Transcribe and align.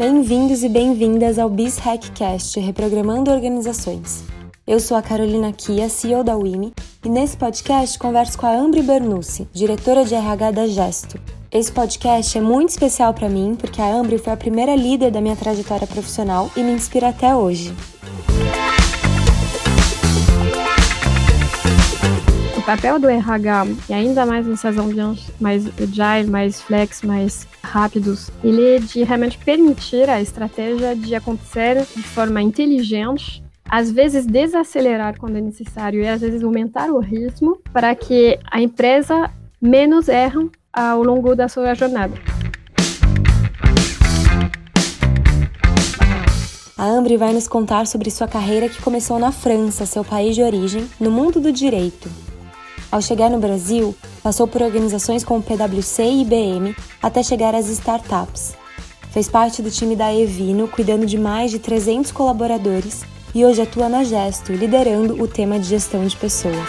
Bem-vindos 0.00 0.62
e 0.62 0.68
bem-vindas 0.70 1.38
ao 1.38 1.50
Biz 1.50 1.76
Hackcast, 1.76 2.58
reprogramando 2.58 3.30
organizações. 3.30 4.24
Eu 4.66 4.80
sou 4.80 4.96
a 4.96 5.02
Carolina 5.02 5.52
Kia, 5.52 5.90
CEO 5.90 6.24
da 6.24 6.38
WIMI, 6.38 6.72
e 7.04 7.08
nesse 7.10 7.36
podcast 7.36 7.98
converso 7.98 8.38
com 8.38 8.46
a 8.46 8.56
Ambri 8.56 8.80
Bernucci, 8.80 9.46
diretora 9.52 10.02
de 10.02 10.14
RH 10.14 10.52
da 10.52 10.66
Gesto. 10.66 11.20
Esse 11.52 11.70
podcast 11.70 12.38
é 12.38 12.40
muito 12.40 12.70
especial 12.70 13.12
para 13.12 13.28
mim 13.28 13.54
porque 13.54 13.82
a 13.82 13.94
Ambri 13.94 14.16
foi 14.16 14.32
a 14.32 14.38
primeira 14.38 14.74
líder 14.74 15.10
da 15.10 15.20
minha 15.20 15.36
trajetória 15.36 15.86
profissional 15.86 16.50
e 16.56 16.62
me 16.62 16.72
inspira 16.72 17.10
até 17.10 17.36
hoje. 17.36 17.70
Papel 22.76 23.00
do 23.00 23.08
RH, 23.08 23.66
e 23.88 23.92
ainda 23.92 24.24
mais 24.24 24.46
nessas 24.46 24.78
ambientes 24.78 25.28
mais 25.40 25.66
agile, 25.66 26.30
mais 26.30 26.62
flex, 26.62 27.02
mais 27.02 27.44
rápidos, 27.64 28.30
ele 28.44 28.76
é 28.76 28.78
de 28.78 29.02
realmente 29.02 29.36
permitir 29.38 30.08
a 30.08 30.22
estratégia 30.22 30.94
de 30.94 31.12
acontecer 31.16 31.84
de 31.96 32.02
forma 32.04 32.40
inteligente 32.40 33.42
às 33.68 33.90
vezes 33.90 34.24
desacelerar 34.24 35.18
quando 35.18 35.36
é 35.36 35.40
necessário 35.40 36.00
e 36.00 36.06
às 36.06 36.20
vezes 36.20 36.44
aumentar 36.44 36.90
o 36.90 37.00
ritmo 37.00 37.58
para 37.72 37.92
que 37.96 38.38
a 38.48 38.60
empresa 38.60 39.28
menos 39.60 40.08
erre 40.08 40.48
ao 40.72 41.02
longo 41.02 41.34
da 41.34 41.48
sua 41.48 41.74
jornada. 41.74 42.14
A 46.78 46.84
Ambri 46.84 47.16
vai 47.16 47.32
nos 47.32 47.48
contar 47.48 47.86
sobre 47.88 48.10
sua 48.12 48.28
carreira 48.28 48.68
que 48.68 48.80
começou 48.80 49.18
na 49.18 49.32
França, 49.32 49.84
seu 49.84 50.04
país 50.04 50.36
de 50.36 50.42
origem, 50.42 50.88
no 51.00 51.10
mundo 51.10 51.40
do 51.40 51.52
direito. 51.52 52.29
Ao 52.90 53.00
chegar 53.00 53.30
no 53.30 53.38
Brasil, 53.38 53.94
passou 54.22 54.48
por 54.48 54.62
organizações 54.62 55.22
como 55.22 55.42
PwC 55.42 56.02
e 56.02 56.22
IBM 56.22 56.74
até 57.00 57.22
chegar 57.22 57.54
às 57.54 57.68
startups. 57.68 58.54
Fez 59.12 59.28
parte 59.28 59.62
do 59.62 59.70
time 59.70 59.94
da 59.94 60.12
Evino, 60.12 60.66
cuidando 60.66 61.06
de 61.06 61.16
mais 61.16 61.50
de 61.50 61.58
300 61.58 62.10
colaboradores 62.10 63.02
e 63.34 63.44
hoje 63.44 63.62
atua 63.62 63.88
na 63.88 64.02
Gesto, 64.02 64.52
liderando 64.52 65.22
o 65.22 65.28
tema 65.28 65.58
de 65.58 65.68
gestão 65.68 66.04
de 66.04 66.16
pessoas. 66.16 66.68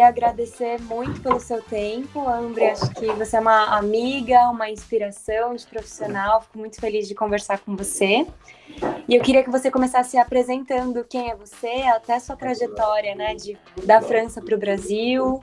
Queria 0.00 0.08
agradecer 0.08 0.80
muito 0.80 1.20
pelo 1.20 1.38
seu 1.38 1.60
tempo, 1.60 2.26
Ambre. 2.26 2.64
Acho 2.64 2.90
que 2.94 3.04
você 3.12 3.36
é 3.36 3.40
uma 3.40 3.76
amiga, 3.76 4.48
uma 4.48 4.70
inspiração 4.70 5.54
de 5.54 5.66
profissional. 5.66 6.40
Fico 6.40 6.56
muito 6.56 6.80
feliz 6.80 7.06
de 7.06 7.14
conversar 7.14 7.58
com 7.58 7.76
você. 7.76 8.26
E 9.06 9.14
eu 9.14 9.20
queria 9.20 9.44
que 9.44 9.50
você 9.50 9.70
começasse 9.70 10.16
apresentando 10.16 11.04
quem 11.04 11.30
é 11.30 11.36
você, 11.36 11.82
até 11.94 12.14
a 12.14 12.20
sua 12.20 12.34
trajetória, 12.34 13.14
né, 13.14 13.34
de, 13.34 13.58
da 13.84 14.00
França 14.00 14.40
para 14.40 14.54
o 14.54 14.58
Brasil, 14.58 15.42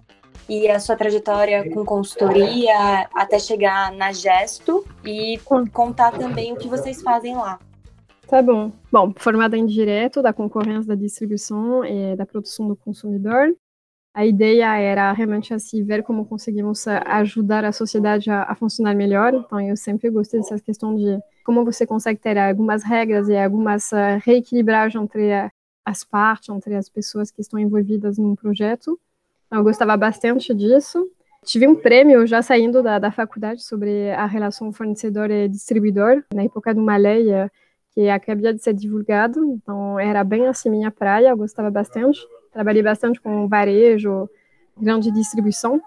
e 0.49 0.67
a 0.67 0.79
sua 0.79 0.95
trajetória 0.95 1.69
com 1.69 1.85
consultoria 1.85 3.07
até 3.13 3.37
chegar 3.37 3.91
na 3.91 4.11
Gesto 4.11 4.83
e 5.05 5.39
contar 5.71 6.17
também 6.17 6.51
o 6.51 6.55
que 6.55 6.67
vocês 6.67 6.99
fazem 7.03 7.35
lá. 7.35 7.59
Tá 8.27 8.41
bom. 8.41 8.71
Bom, 8.91 9.13
formada 9.17 9.55
em 9.55 9.67
Direto 9.67 10.23
da 10.23 10.33
Concorrência 10.33 10.87
da 10.87 10.95
Distribuição 10.95 11.85
e 11.85 12.15
da 12.15 12.25
Produção 12.25 12.67
do 12.67 12.75
Consumidor. 12.75 13.55
A 14.17 14.25
ideia 14.25 14.75
era 14.79 15.11
realmente 15.11 15.53
assim 15.53 15.83
ver 15.83 16.01
como 16.01 16.25
conseguimos 16.25 16.87
ajudar 16.87 17.63
a 17.63 17.71
sociedade 17.71 18.31
a, 18.31 18.45
a 18.45 18.55
funcionar 18.55 18.95
melhor. 18.95 19.31
Então, 19.31 19.61
eu 19.61 19.77
sempre 19.77 20.09
gostei 20.09 20.39
dessa 20.39 20.57
questão 20.59 20.95
de 20.95 21.19
como 21.45 21.63
você 21.63 21.85
consegue 21.85 22.19
ter 22.19 22.35
algumas 22.35 22.81
regras 22.81 23.29
e 23.29 23.37
algumas 23.37 23.91
uh, 23.91 24.17
reequilibragens 24.25 25.03
entre 25.03 25.51
as 25.85 26.03
partes, 26.03 26.49
entre 26.49 26.73
as 26.73 26.89
pessoas 26.89 27.29
que 27.29 27.41
estão 27.41 27.59
envolvidas 27.59 28.17
num 28.17 28.35
projeto. 28.35 28.99
Eu 29.51 29.63
gostava 29.63 29.95
bastante 29.95 30.51
disso. 30.51 31.07
Tive 31.45 31.67
um 31.67 31.75
prêmio 31.75 32.25
já 32.25 32.41
saindo 32.41 32.81
da, 32.81 32.97
da 32.97 33.11
faculdade 33.11 33.63
sobre 33.63 34.09
a 34.13 34.25
relação 34.25 34.73
fornecedor 34.73 35.29
e 35.29 35.47
distribuidor, 35.47 36.23
na 36.33 36.41
época 36.41 36.73
de 36.73 36.79
uma 36.79 36.97
lei 36.97 37.31
eh, 37.31 37.51
que 37.91 38.09
acabia 38.09 38.51
de 38.51 38.63
ser 38.63 38.73
divulgado, 38.73 39.45
então 39.45 39.99
era 39.99 40.23
bem 40.23 40.47
assim 40.47 40.71
minha 40.71 40.89
praia, 40.89 41.29
eu 41.29 41.37
gostava 41.37 41.69
bastante. 41.69 42.19
Trabalhei 42.57 42.81
bastante 42.81 43.21
com 43.21 43.47
varejo, 43.47 44.27
grande 44.75 45.11
distribuição. 45.11 45.79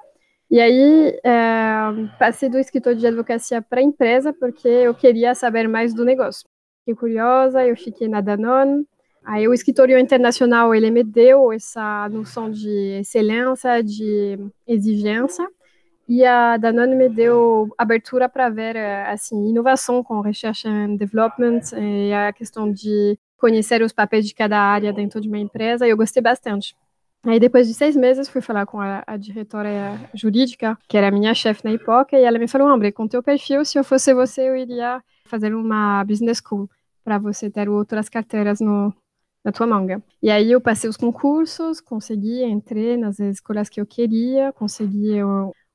E 0.49 0.61
aí, 0.61 1.19
é, 1.25 2.09
passei 2.17 2.49
do 2.49 2.61
escritor 2.61 2.95
de 2.95 3.05
advocacia 3.05 3.61
para 3.61 3.83
empresa, 3.83 4.33
porque 4.33 4.69
eu 4.69 4.95
queria 4.95 5.35
saber 5.35 5.69
mais 5.69 5.93
do 5.93 6.05
negócio. 6.05 6.49
Fiquei 6.81 6.95
curiosa, 6.95 7.67
eu 7.67 7.77
fiquei 7.77 8.07
na 8.07 8.21
Danone, 8.21 8.87
Aí 9.25 9.47
o 9.47 9.53
escritório 9.53 9.99
internacional 9.99 10.75
ele 10.75 10.91
me 10.91 11.05
deu 11.05 11.53
essa 11.53 12.09
noção 12.09 12.51
de 12.51 13.01
excelência, 13.01 13.83
de 13.83 14.39
exigência, 14.67 15.47
e 16.09 16.25
a 16.25 16.57
Danone 16.57 16.97
me 16.97 17.09
deu 17.09 17.69
abertura 17.77 18.29
para 18.29 18.49
ver 18.49 18.77
assim 18.77 19.51
inovação 19.51 20.03
com 20.03 20.21
research 20.21 20.67
and 20.67 20.97
development 20.97 21.61
e 21.77 22.13
a 22.13 22.33
questão 22.33 22.73
de 22.73 23.19
conhecer 23.41 23.83
os 23.83 23.93
papéis 23.93 24.27
de 24.27 24.35
cada 24.35 24.59
área 24.59 24.93
dentro 24.93 25.21
de 25.21 25.29
uma 25.29 25.39
empresa. 25.39 25.87
E 25.87 25.91
eu 25.91 25.97
gostei 25.97 26.23
bastante. 26.23 26.77
Aí 27.23 27.39
depois 27.39 27.69
de 27.69 27.75
seis 27.75 27.95
meses 27.95 28.29
fui 28.29 28.41
falar 28.41 28.65
com 28.65 28.81
a, 28.81 29.03
a 29.07 29.17
diretora 29.17 30.01
jurídica, 30.15 30.79
que 30.89 30.97
era 30.97 31.11
minha 31.11 31.35
chefe 31.35 31.65
na 31.65 31.73
época, 31.73 32.19
e 32.19 32.25
ela 32.25 32.39
me 32.39 32.49
falou: 32.49 32.69
Ambre, 32.69 32.93
com 32.93 33.07
teu 33.07 33.23
perfil, 33.23 33.65
se 33.65 33.79
eu 33.79 33.85
fosse 33.85 34.15
você, 34.15 34.49
eu 34.49 34.57
iria 34.57 35.03
fazer 35.27 35.55
uma 35.55 36.03
business 36.05 36.41
school 36.45 36.69
para 37.05 37.19
você 37.19 37.51
ter 37.51 37.69
outras 37.69 38.09
carteiras 38.09 38.61
no, 38.61 38.95
na 39.45 39.53
tua 39.53 39.67
manga. 39.67 40.03
E 40.23 40.31
aí 40.31 40.51
eu 40.51 40.61
passei 40.61 40.89
os 40.89 40.97
concursos, 40.97 41.81
consegui, 41.81 42.43
entrei 42.45 42.97
nas 42.97 43.19
escolas 43.19 43.69
que 43.69 43.81
eu 43.81 43.87
queria, 43.87 44.53
consegui 44.53 45.19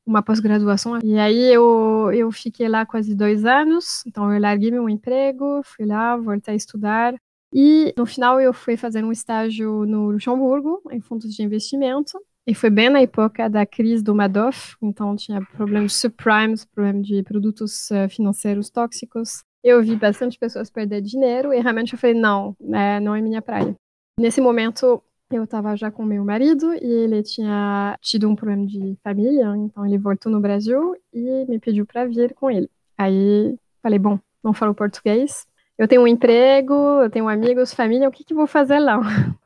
uma 0.06 0.22
pós-graduação. 0.24 1.00
E 1.04 1.18
aí 1.18 1.54
eu, 1.54 2.12
eu 2.14 2.32
fiquei 2.32 2.68
lá 2.68 2.86
quase 2.86 3.16
dois 3.16 3.46
anos, 3.46 4.04
então 4.06 4.32
eu 4.34 4.40
larguei 4.40 4.72
meu 4.72 4.88
emprego, 4.90 5.62
fui 5.64 5.86
lá, 5.86 6.16
voltei 6.16 6.54
a 6.54 6.58
estudar. 6.58 7.16
E 7.56 7.94
no 7.98 8.06
final 8.06 8.40
eu 8.42 8.54
fui 8.54 8.76
fazer 8.76 9.04
um 9.04 9.12
estágio 9.12 9.86
no 9.86 10.12
Luxemburgo, 10.12 10.82
em 10.92 11.00
fundos 11.00 11.34
de 11.34 11.42
investimento. 11.42 12.20
E 12.46 12.54
foi 12.54 12.70
bem 12.70 12.90
na 12.90 13.00
época 13.00 13.50
da 13.50 13.66
crise 13.66 14.04
do 14.04 14.14
Madoff, 14.14 14.76
então 14.82 15.16
tinha 15.16 15.42
problemas 15.42 15.94
de 15.94 15.98
subprimes, 15.98 16.66
problemas 16.66 17.08
de 17.08 17.24
produtos 17.24 17.90
eh, 17.90 18.08
financeiros 18.08 18.70
tóxicos 18.70 19.44
eu 19.66 19.82
vi 19.82 19.96
bastante 19.96 20.38
pessoas 20.38 20.70
perder 20.70 21.02
dinheiro 21.02 21.52
e 21.52 21.60
realmente 21.60 21.94
eu 21.94 22.00
falei, 22.00 22.16
não, 22.16 22.56
é, 22.72 23.00
não 23.00 23.16
é 23.16 23.20
minha 23.22 23.42
praia. 23.42 23.76
Nesse 24.20 24.40
momento, 24.40 25.02
eu 25.32 25.44
estava 25.44 25.76
já 25.76 25.90
com 25.90 26.06
meu 26.06 26.24
marido 26.24 26.72
e 26.76 26.86
ele 26.86 27.24
tinha 27.24 27.98
tido 28.00 28.30
um 28.30 28.36
problema 28.36 28.68
de 28.68 28.96
família, 29.04 29.58
então 29.58 29.84
ele 29.84 29.98
voltou 29.98 30.32
no 30.32 30.40
Brasil 30.40 30.96
e 31.12 31.46
me 31.50 31.60
pediu 31.60 31.84
para 31.84 32.06
vir 32.06 32.36
com 32.36 32.52
ele. 32.52 32.70
Aí 32.96 33.58
falei, 33.82 33.98
bom, 33.98 34.20
não 34.44 34.54
falo 34.54 34.76
português, 34.76 35.48
eu 35.78 35.88
tenho 35.88 36.02
um 36.02 36.08
emprego, 36.08 36.74
eu 37.04 37.10
tenho 37.10 37.28
amigos, 37.28 37.74
família, 37.74 38.08
o 38.08 38.12
que, 38.12 38.24
que 38.24 38.34
vou 38.34 38.48
fazer 38.48 38.80
lá? 38.80 39.00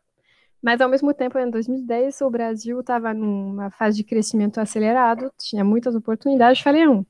Mas 0.62 0.82
ao 0.82 0.90
mesmo 0.90 1.14
tempo, 1.14 1.40
em 1.40 1.50
2010, 1.50 2.22
o 2.22 2.30
Brasil 2.30 2.80
estava 2.82 3.14
numa 3.14 3.72
fase 3.72 3.98
de 3.98 4.04
crescimento 4.04 4.60
acelerado, 4.60 5.32
tinha 5.38 5.64
muitas 5.64 5.96
oportunidades. 5.96 6.62
Falei, 6.62 6.86
um, 6.88 7.06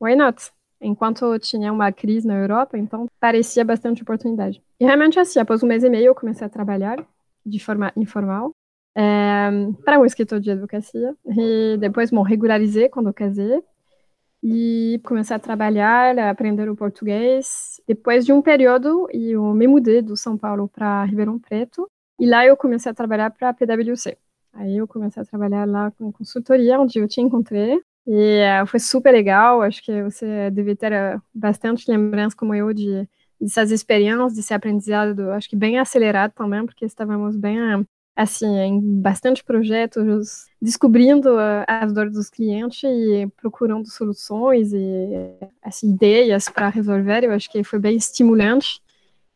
why 0.00 0.14
not? 0.14 0.52
enquanto 0.82 1.38
tinha 1.38 1.72
uma 1.72 1.92
crise 1.92 2.26
na 2.26 2.34
Europa, 2.34 2.76
então 2.76 3.06
parecia 3.20 3.64
bastante 3.64 4.02
oportunidade. 4.02 4.60
E 4.80 4.84
realmente 4.84 5.18
assim, 5.18 5.38
após 5.38 5.62
um 5.62 5.66
mês 5.66 5.84
e 5.84 5.88
meio 5.88 6.06
eu 6.06 6.14
comecei 6.14 6.46
a 6.46 6.50
trabalhar 6.50 6.96
de 7.46 7.58
forma 7.58 7.92
informal 7.96 8.50
é, 8.96 9.50
para 9.84 9.98
um 9.98 10.04
escritor 10.04 10.40
de 10.40 10.50
advocacia 10.50 11.14
e 11.24 11.76
depois 11.78 12.10
me 12.10 12.22
regularizei 12.22 12.88
quando 12.88 13.08
eu 13.08 13.14
casei 13.14 13.62
e 14.42 15.00
comecei 15.04 15.36
a 15.36 15.38
trabalhar, 15.38 16.18
a 16.18 16.30
aprender 16.30 16.68
o 16.68 16.76
português. 16.76 17.80
Depois 17.86 18.24
de 18.26 18.32
um 18.32 18.42
período, 18.42 19.08
eu 19.12 19.54
me 19.54 19.66
mudei 19.66 20.02
do 20.02 20.16
São 20.16 20.36
Paulo 20.36 20.68
para 20.68 21.04
Ribeirão 21.04 21.38
Preto 21.38 21.88
e 22.18 22.26
lá 22.26 22.44
eu 22.44 22.56
comecei 22.56 22.90
a 22.90 22.94
trabalhar 22.94 23.30
para 23.30 23.50
a 23.50 23.54
PwC. 23.54 24.16
Aí 24.52 24.76
eu 24.76 24.86
comecei 24.88 25.22
a 25.22 25.26
trabalhar 25.26 25.66
lá 25.66 25.90
com 25.92 26.12
consultoria, 26.12 26.78
onde 26.78 26.98
eu 26.98 27.08
te 27.08 27.20
encontrei. 27.20 27.80
E 28.06 28.40
uh, 28.62 28.66
foi 28.66 28.80
super 28.80 29.12
legal. 29.12 29.62
Acho 29.62 29.82
que 29.82 30.02
você 30.02 30.50
deve 30.50 30.74
ter 30.74 30.92
uh, 30.92 31.22
bastante 31.32 31.90
lembranças, 31.90 32.34
como 32.34 32.54
eu, 32.54 32.72
de 32.72 33.08
dessas 33.42 33.72
experiências, 33.72 34.34
desse 34.34 34.54
aprendizado, 34.54 35.32
acho 35.32 35.48
que 35.48 35.56
bem 35.56 35.78
acelerado 35.78 36.32
também, 36.32 36.64
porque 36.64 36.84
estávamos 36.84 37.36
bem, 37.36 37.84
assim, 38.14 38.46
em 38.58 39.00
bastante 39.00 39.42
projetos, 39.42 40.46
descobrindo 40.60 41.30
as 41.66 41.92
dores 41.92 42.12
dos 42.12 42.28
clientes 42.28 42.82
e 42.84 43.26
procurando 43.36 43.88
soluções 43.90 44.72
e 44.72 45.34
assim, 45.62 45.90
ideias 45.90 46.48
para 46.48 46.68
resolver. 46.68 47.24
Eu 47.24 47.32
acho 47.32 47.50
que 47.50 47.64
foi 47.64 47.78
bem 47.78 47.96
estimulante. 47.96 48.80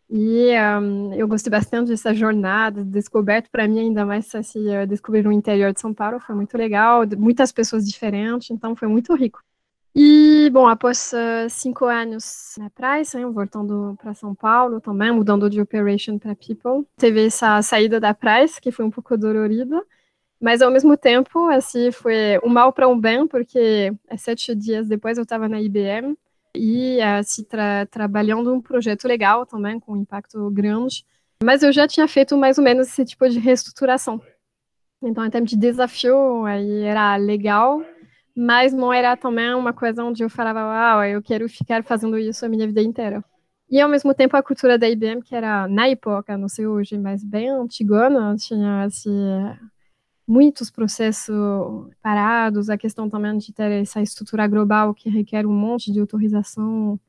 E 0.08 0.52
um, 0.80 1.12
eu 1.14 1.26
gostei 1.26 1.50
bastante 1.50 1.88
dessa 1.88 2.14
jornada, 2.14 2.84
descoberto 2.84 3.50
para 3.50 3.66
mim 3.66 3.80
ainda 3.80 4.06
mais 4.06 4.32
assim, 4.34 4.64
descobrir 4.88 5.24
no 5.24 5.32
interior 5.32 5.72
de 5.72 5.80
São 5.80 5.92
Paulo, 5.92 6.20
foi 6.20 6.34
muito 6.36 6.56
legal, 6.56 7.02
muitas 7.18 7.50
pessoas 7.50 7.84
diferentes, 7.84 8.50
então 8.50 8.76
foi 8.76 8.86
muito 8.86 9.12
rico. 9.16 9.40
E, 9.98 10.50
bom, 10.50 10.68
após 10.68 11.10
uh, 11.14 11.48
cinco 11.48 11.86
anos 11.86 12.54
na 12.58 12.68
Price, 12.68 13.16
hein, 13.16 13.32
voltando 13.32 13.96
para 13.98 14.12
São 14.12 14.34
Paulo 14.34 14.78
também, 14.78 15.10
mudando 15.10 15.48
de 15.48 15.58
operation 15.58 16.18
para 16.18 16.36
people, 16.36 16.86
teve 16.98 17.24
essa 17.24 17.62
saída 17.62 17.98
da 17.98 18.12
Price, 18.12 18.60
que 18.60 18.70
foi 18.70 18.84
um 18.84 18.90
pouco 18.90 19.16
dolorida, 19.16 19.82
Mas 20.40 20.62
ao 20.62 20.70
mesmo 20.70 20.96
tempo, 20.98 21.48
assim, 21.48 21.90
foi 21.92 22.38
um 22.44 22.48
mal 22.50 22.72
para 22.74 22.88
um 22.88 23.00
bem, 23.00 23.26
porque 23.26 23.92
sete 24.18 24.54
dias 24.54 24.88
depois 24.88 25.18
eu 25.18 25.24
estava 25.24 25.48
na 25.48 25.62
IBM 25.62 26.16
e 26.54 27.00
assim, 27.00 27.44
tra 27.44 27.86
trabalhando 27.86 28.52
um 28.54 28.60
projeto 28.60 29.08
legal 29.08 29.46
também, 29.46 29.80
com 29.80 29.94
um 29.94 29.96
impacto 29.98 30.50
grande. 30.50 31.06
Mas 31.42 31.62
eu 31.62 31.72
já 31.72 31.88
tinha 31.88 32.08
feito 32.08 32.36
mais 32.36 32.58
ou 32.58 32.64
menos 32.64 32.88
esse 32.88 33.04
tipo 33.04 33.28
de 33.28 33.38
reestruturação. 33.38 34.20
Então, 35.02 35.24
em 35.24 35.30
termos 35.30 35.50
de 35.50 35.56
desafio, 35.56 36.44
aí 36.46 36.82
era 36.82 37.16
legal, 37.16 37.82
mas 38.36 38.72
não 38.72 38.92
era 38.92 39.16
também 39.16 39.54
uma 39.54 39.72
coisa 39.72 40.04
onde 40.04 40.22
eu 40.22 40.28
falava, 40.28 40.60
uau, 40.60 41.04
eu 41.04 41.22
quero 41.22 41.48
ficar 41.48 41.82
fazendo 41.82 42.18
isso 42.18 42.44
a 42.44 42.48
minha 42.48 42.66
vida 42.66 42.82
inteira. 42.82 43.24
E 43.70 43.80
ao 43.80 43.88
mesmo 43.88 44.14
tempo 44.14 44.36
a 44.36 44.42
cultura 44.42 44.78
da 44.78 44.88
IBM, 44.88 45.22
que 45.22 45.34
era 45.34 45.66
na 45.66 45.88
época, 45.88 46.36
não 46.36 46.48
sei 46.48 46.66
hoje, 46.66 46.98
mas 46.98 47.24
bem 47.24 47.48
antigona, 47.48 48.36
tinha 48.36 48.84
assim, 48.84 49.10
muitos 50.26 50.70
processos 50.70 51.34
parados, 52.02 52.68
a 52.68 52.76
questão 52.76 53.08
também 53.08 53.38
de 53.38 53.52
ter 53.52 53.70
essa 53.72 54.02
estrutura 54.02 54.46
global 54.46 54.94
que 54.94 55.08
requer 55.08 55.46
um 55.46 55.52
monte 55.52 55.92
de 55.92 55.98
autorização 55.98 57.00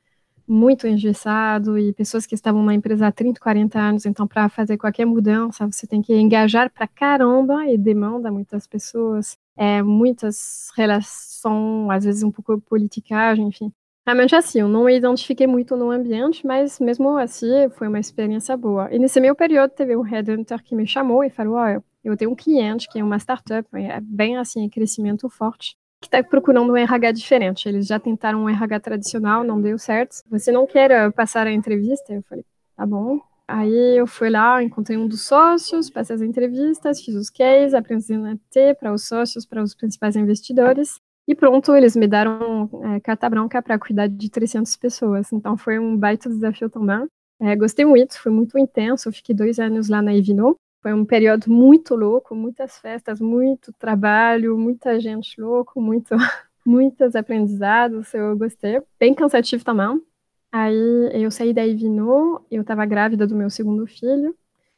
muito 0.47 0.87
engessado 0.87 1.77
e 1.77 1.91
pessoas 1.93 2.25
que 2.25 2.33
estavam 2.33 2.63
na 2.63 2.73
empresa 2.73 3.07
há 3.07 3.11
30, 3.11 3.39
40 3.39 3.79
anos, 3.79 4.05
então 4.05 4.25
para 4.25 4.47
fazer 4.47 4.77
qualquer 4.77 5.05
mudança 5.05 5.65
você 5.65 5.85
tem 5.85 6.01
que 6.01 6.15
engajar 6.15 6.71
para 6.71 6.87
caramba 6.87 7.65
e 7.67 7.77
demanda 7.77 8.31
muitas 8.31 8.65
pessoas, 8.65 9.37
é, 9.57 9.81
muitas 9.83 10.71
relações, 10.75 11.89
às 11.89 12.05
vezes 12.05 12.23
um 12.23 12.31
pouco 12.31 12.59
politicagem, 12.61 13.47
enfim. 13.47 13.71
Realmente 14.05 14.35
assim, 14.35 14.61
eu 14.61 14.69
não 14.69 14.85
me 14.85 14.95
identifiquei 14.95 15.45
muito 15.45 15.75
no 15.75 15.91
ambiente, 15.91 16.47
mas 16.47 16.79
mesmo 16.79 17.17
assim 17.17 17.69
foi 17.71 17.89
uma 17.89 17.99
experiência 17.99 18.55
boa. 18.55 18.87
E 18.93 18.97
nesse 18.97 19.19
meio 19.19 19.35
período 19.35 19.71
teve 19.71 19.97
um 19.97 20.01
headhunter 20.01 20.63
que 20.63 20.73
me 20.73 20.87
chamou 20.87 21.25
e 21.25 21.29
falou, 21.29 21.57
oh, 21.57 21.83
eu 22.05 22.15
tenho 22.15 22.31
um 22.31 22.35
cliente 22.35 22.87
que 22.87 22.99
é 22.99 23.03
uma 23.03 23.17
startup, 23.19 23.67
é 23.73 23.99
bem 23.99 24.37
assim, 24.37 24.69
crescimento 24.69 25.29
forte 25.29 25.75
que 26.01 26.07
está 26.07 26.23
procurando 26.23 26.71
um 26.71 26.77
RH 26.77 27.11
diferente. 27.11 27.67
Eles 27.67 27.87
já 27.87 27.99
tentaram 27.99 28.43
um 28.43 28.49
RH 28.49 28.79
tradicional, 28.79 29.43
não 29.43 29.61
deu 29.61 29.77
certo. 29.77 30.17
Você 30.29 30.51
não 30.51 30.67
quer 30.67 30.91
eh, 30.91 31.09
passar 31.11 31.47
a 31.47 31.51
entrevista? 31.51 32.13
Eu 32.13 32.23
falei, 32.23 32.45
tá 32.75 32.85
bom. 32.85 33.19
Aí 33.47 33.97
eu 33.97 34.05
fui 34.05 34.29
lá, 34.29 34.61
encontrei 34.61 34.97
um 34.97 35.07
dos 35.07 35.21
sócios, 35.25 35.89
passei 35.89 36.15
as 36.15 36.21
entrevistas, 36.21 37.01
fiz 37.01 37.15
os 37.15 37.29
cases, 37.29 37.73
apresentei 37.73 38.73
para 38.73 38.93
os 38.93 39.07
sócios, 39.07 39.45
para 39.45 39.63
os 39.63 39.73
principais 39.73 40.15
investidores. 40.17 40.99
E 41.27 41.33
pronto, 41.33 41.75
eles 41.75 41.95
me 41.95 42.07
deram 42.07 42.69
é, 42.83 42.99
carta 42.99 43.29
branca 43.29 43.61
para 43.61 43.79
cuidar 43.79 44.07
de 44.07 44.29
300 44.29 44.75
pessoas. 44.75 45.31
Então 45.31 45.57
foi 45.57 45.79
um 45.79 45.95
baita 45.97 46.29
desafio 46.29 46.69
também. 46.69 47.07
É, 47.39 47.55
gostei 47.55 47.85
muito, 47.85 48.19
foi 48.19 48.31
muito 48.31 48.57
intenso. 48.57 49.07
Eu 49.07 49.13
fiquei 49.13 49.33
dois 49.33 49.59
anos 49.59 49.87
lá 49.87 50.01
na 50.01 50.13
Evino. 50.13 50.57
Foi 50.87 50.93
um 50.93 51.03
período 51.03 51.51
muito 51.51 51.95
louco, 51.95 52.33
muitas 52.33 52.77
festas, 52.77 53.19
muito 53.19 53.73
trabalho, 53.73 54.57
muita 54.57 54.97
gente 55.01 55.35
louco, 55.37 55.81
muito, 55.81 56.15
muitos 56.65 57.13
aprendizados. 57.13 58.13
Eu 58.13 58.37
gostei. 58.37 58.81
Bem 58.97 59.13
cansativo 59.13 59.65
também. 59.65 60.01
Aí 60.49 61.09
eu 61.11 61.29
saí 61.29 61.53
da 61.53 61.67
Ivino, 61.67 62.39
eu 62.49 62.61
estava 62.61 62.85
grávida 62.85 63.27
do 63.27 63.35
meu 63.35 63.49
segundo 63.49 63.85
filho. 63.85 64.33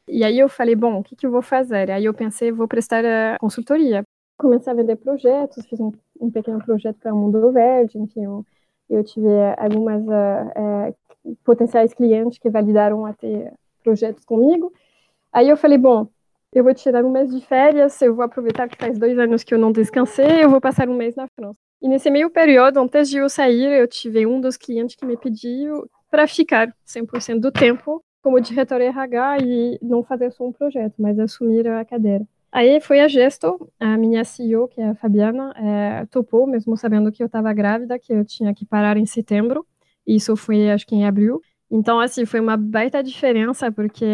E 0.08 0.24
aí 0.24 0.40
eu 0.40 0.50
falei, 0.50 0.74
bom, 0.74 0.98
o 0.98 1.04
que, 1.04 1.16
que 1.16 1.28
eu 1.28 1.32
vou 1.32 1.44
fazer? 1.44 1.92
Aí 1.92 2.06
eu 2.06 2.14
pensei, 2.16 2.52
vou 2.52 2.68
prestar 2.68 3.38
consultoria. 3.38 4.02
Comecei 4.36 4.74
a 4.74 4.76
vender 4.76 4.96
projetos, 4.96 5.64
fiz 5.68 5.80
um, 5.80 5.92
um 6.20 6.32
pequeno 6.32 6.58
projeto 6.58 6.98
para 6.98 7.14
o 7.14 7.18
Mundo 7.18 7.52
Verde, 7.52 8.00
enfim, 8.00 8.24
eu, 8.24 8.44
eu 8.90 9.04
tive 9.04 9.28
algumas 9.60 10.02
uh, 10.08 10.90
uh, 11.28 11.38
potenciais 11.44 11.94
clientes 11.94 12.40
que 12.40 12.50
validaram 12.50 13.06
a 13.06 13.14
ter 13.14 13.54
projetos 13.84 14.26
comigo. 14.26 14.74
Aí 15.32 15.50
eu 15.50 15.58
falei, 15.58 15.78
bom, 15.78 16.08
eu 16.52 16.64
vou 16.64 16.74
tirar 16.74 17.06
um 17.06 17.12
mês 17.12 17.30
de 17.30 17.46
férias, 17.46 18.02
eu 18.02 18.16
vou 18.16 18.26
aproveitar 18.26 18.68
que 18.68 18.78
faz 18.78 18.98
dois 18.98 19.18
anos 19.18 19.44
que 19.44 19.54
eu 19.54 19.60
não 19.60 19.72
descansei, 19.72 20.44
eu 20.44 20.50
vou 20.50 20.60
passar 20.60 20.90
um 20.90 20.96
mês 20.96 21.16
na 21.16 21.28
França. 21.36 21.58
E 21.82 21.88
nesse 21.88 22.10
meio 22.10 22.30
período, 22.30 22.80
antes 22.80 23.10
de 23.10 23.18
eu 23.18 23.30
sair, 23.30 23.80
eu 23.80 23.88
tive 23.88 24.26
um 24.26 24.42
dos 24.42 24.58
clientes 24.58 24.96
que 24.96 25.06
me 25.06 25.16
pediu 25.16 25.90
para 26.10 26.28
ficar 26.28 26.74
100% 26.86 27.40
do 27.40 27.52
tempo 27.52 28.04
como 28.22 28.42
diretor 28.42 28.82
RH 28.82 29.38
e 29.40 29.80
não 29.82 30.04
fazer 30.04 30.32
só 30.32 30.46
um 30.46 30.52
projeto, 30.52 30.96
mas 30.98 31.18
assumir 31.20 31.68
a 31.68 31.86
cadeira. 31.86 32.28
Aí 32.52 32.82
foi 32.82 33.00
a 33.00 33.08
Gesto, 33.08 33.72
a 33.80 33.96
minha 33.96 34.26
CEO, 34.26 34.68
que 34.68 34.82
é 34.82 34.90
a 34.90 34.96
Fabiana, 34.96 35.54
é, 35.56 36.06
topou, 36.08 36.48
mesmo 36.48 36.76
sabendo 36.76 37.12
que 37.12 37.22
eu 37.22 37.28
estava 37.28 37.54
grávida, 37.54 38.00
que 38.00 38.12
eu 38.12 38.26
tinha 38.26 38.54
que 38.54 38.66
parar 38.66 38.98
em 38.98 39.06
setembro. 39.06 39.66
Isso 40.06 40.36
foi, 40.36 40.72
acho 40.72 40.86
que 40.88 40.96
em 40.96 41.06
abril. 41.06 41.40
Então, 41.72 42.00
assim, 42.00 42.26
foi 42.26 42.40
uma 42.40 42.58
baita 42.58 43.04
diferença, 43.04 43.72
porque 43.72 44.06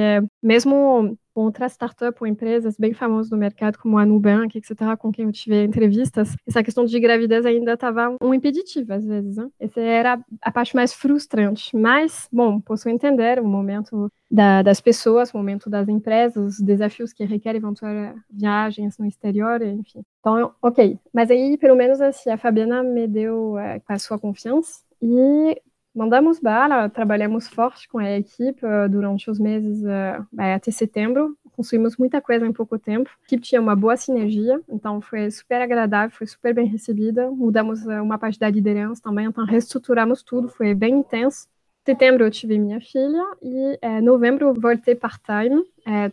mesmo 0.42 1.18
com 1.36 1.42
outras 1.42 1.74
startups 1.74 2.22
ou 2.22 2.28
empresas 2.28 2.78
bem 2.78 2.94
famosas 2.94 3.30
no 3.30 3.38
mercado, 3.38 3.78
como 3.78 3.98
a 3.98 4.06
Nubank, 4.06 4.58
etc., 4.58 4.96
com 4.98 5.12
quem 5.12 5.26
eu 5.26 5.32
tive 5.34 5.66
entrevistas, 5.66 6.34
essa 6.48 6.64
questão 6.64 6.86
de 6.86 6.98
gravidez 6.98 7.46
ainda 7.46 7.74
estava 7.74 8.16
um 8.22 8.34
impeditivo, 8.34 8.94
às 8.94 9.06
vezes. 9.06 9.36
Né? 9.36 9.50
Essa 9.60 9.82
era 9.82 10.20
a 10.42 10.52
parte 10.52 10.74
mais 10.74 10.94
frustrante. 10.94 11.76
Mas, 11.76 12.30
bom, 12.32 12.62
posso 12.62 12.88
entender 12.88 13.42
o 13.42 13.46
momento 13.46 14.10
da, 14.32 14.62
das 14.62 14.80
pessoas, 14.80 15.34
o 15.34 15.38
momento 15.38 15.70
das 15.70 15.90
empresas, 15.90 16.58
os 16.58 16.60
desafios 16.62 17.12
que 17.12 17.26
requerem 17.26 17.60
eventuais 17.62 18.16
viagens 18.32 18.98
no 18.98 19.06
exterior, 19.06 19.62
enfim. 19.62 20.04
Então, 20.22 20.54
ok. 20.62 20.98
Mas 21.14 21.30
aí, 21.30 21.58
pelo 21.58 21.76
menos, 21.76 22.00
assim, 22.00 22.30
a 22.30 22.38
Fabiana 22.38 22.82
me 22.82 23.08
deu 23.08 23.58
é, 23.60 23.82
a 23.86 24.00
sua 24.00 24.18
confiança 24.18 24.86
e 25.02 25.62
Mandamos 25.96 26.42
bala, 26.42 26.90
trabalhamos 26.90 27.48
forte 27.48 27.88
com 27.88 28.00
a 28.00 28.18
equipe 28.18 28.66
uh, 28.66 28.90
durante 28.90 29.32
os 29.32 29.40
meses 29.40 29.82
uh, 29.82 30.28
até 30.38 30.70
setembro. 30.70 31.38
Construímos 31.54 31.96
muita 31.96 32.20
coisa 32.20 32.46
em 32.46 32.52
pouco 32.52 32.78
tempo. 32.78 33.10
A 33.10 33.26
equipe 33.26 33.42
tinha 33.42 33.62
uma 33.62 33.78
boa 33.78 33.96
sinergia, 33.96 34.60
então 34.68 35.00
foi 35.00 35.32
super 35.32 35.62
agradável, 35.62 36.14
foi 36.14 36.28
super 36.28 36.54
bem 36.54 36.68
recebida. 36.68 37.32
Mudamos 37.32 37.86
uh, 37.86 38.04
uma 38.04 38.18
parte 38.18 38.38
da 38.38 38.50
liderança 38.50 39.02
também, 39.02 39.28
então 39.28 39.46
reestruturamos 39.46 40.22
tudo, 40.22 40.50
foi 40.50 40.76
bem 40.76 40.96
intenso. 40.96 41.48
Setembro 41.86 42.26
eu 42.26 42.32
tive 42.32 42.60
minha 42.60 42.82
filha 42.82 43.24
e 43.42 43.80
em 43.82 44.02
novembro 44.02 44.54
voltei 44.60 44.96
part-time, 44.96 45.64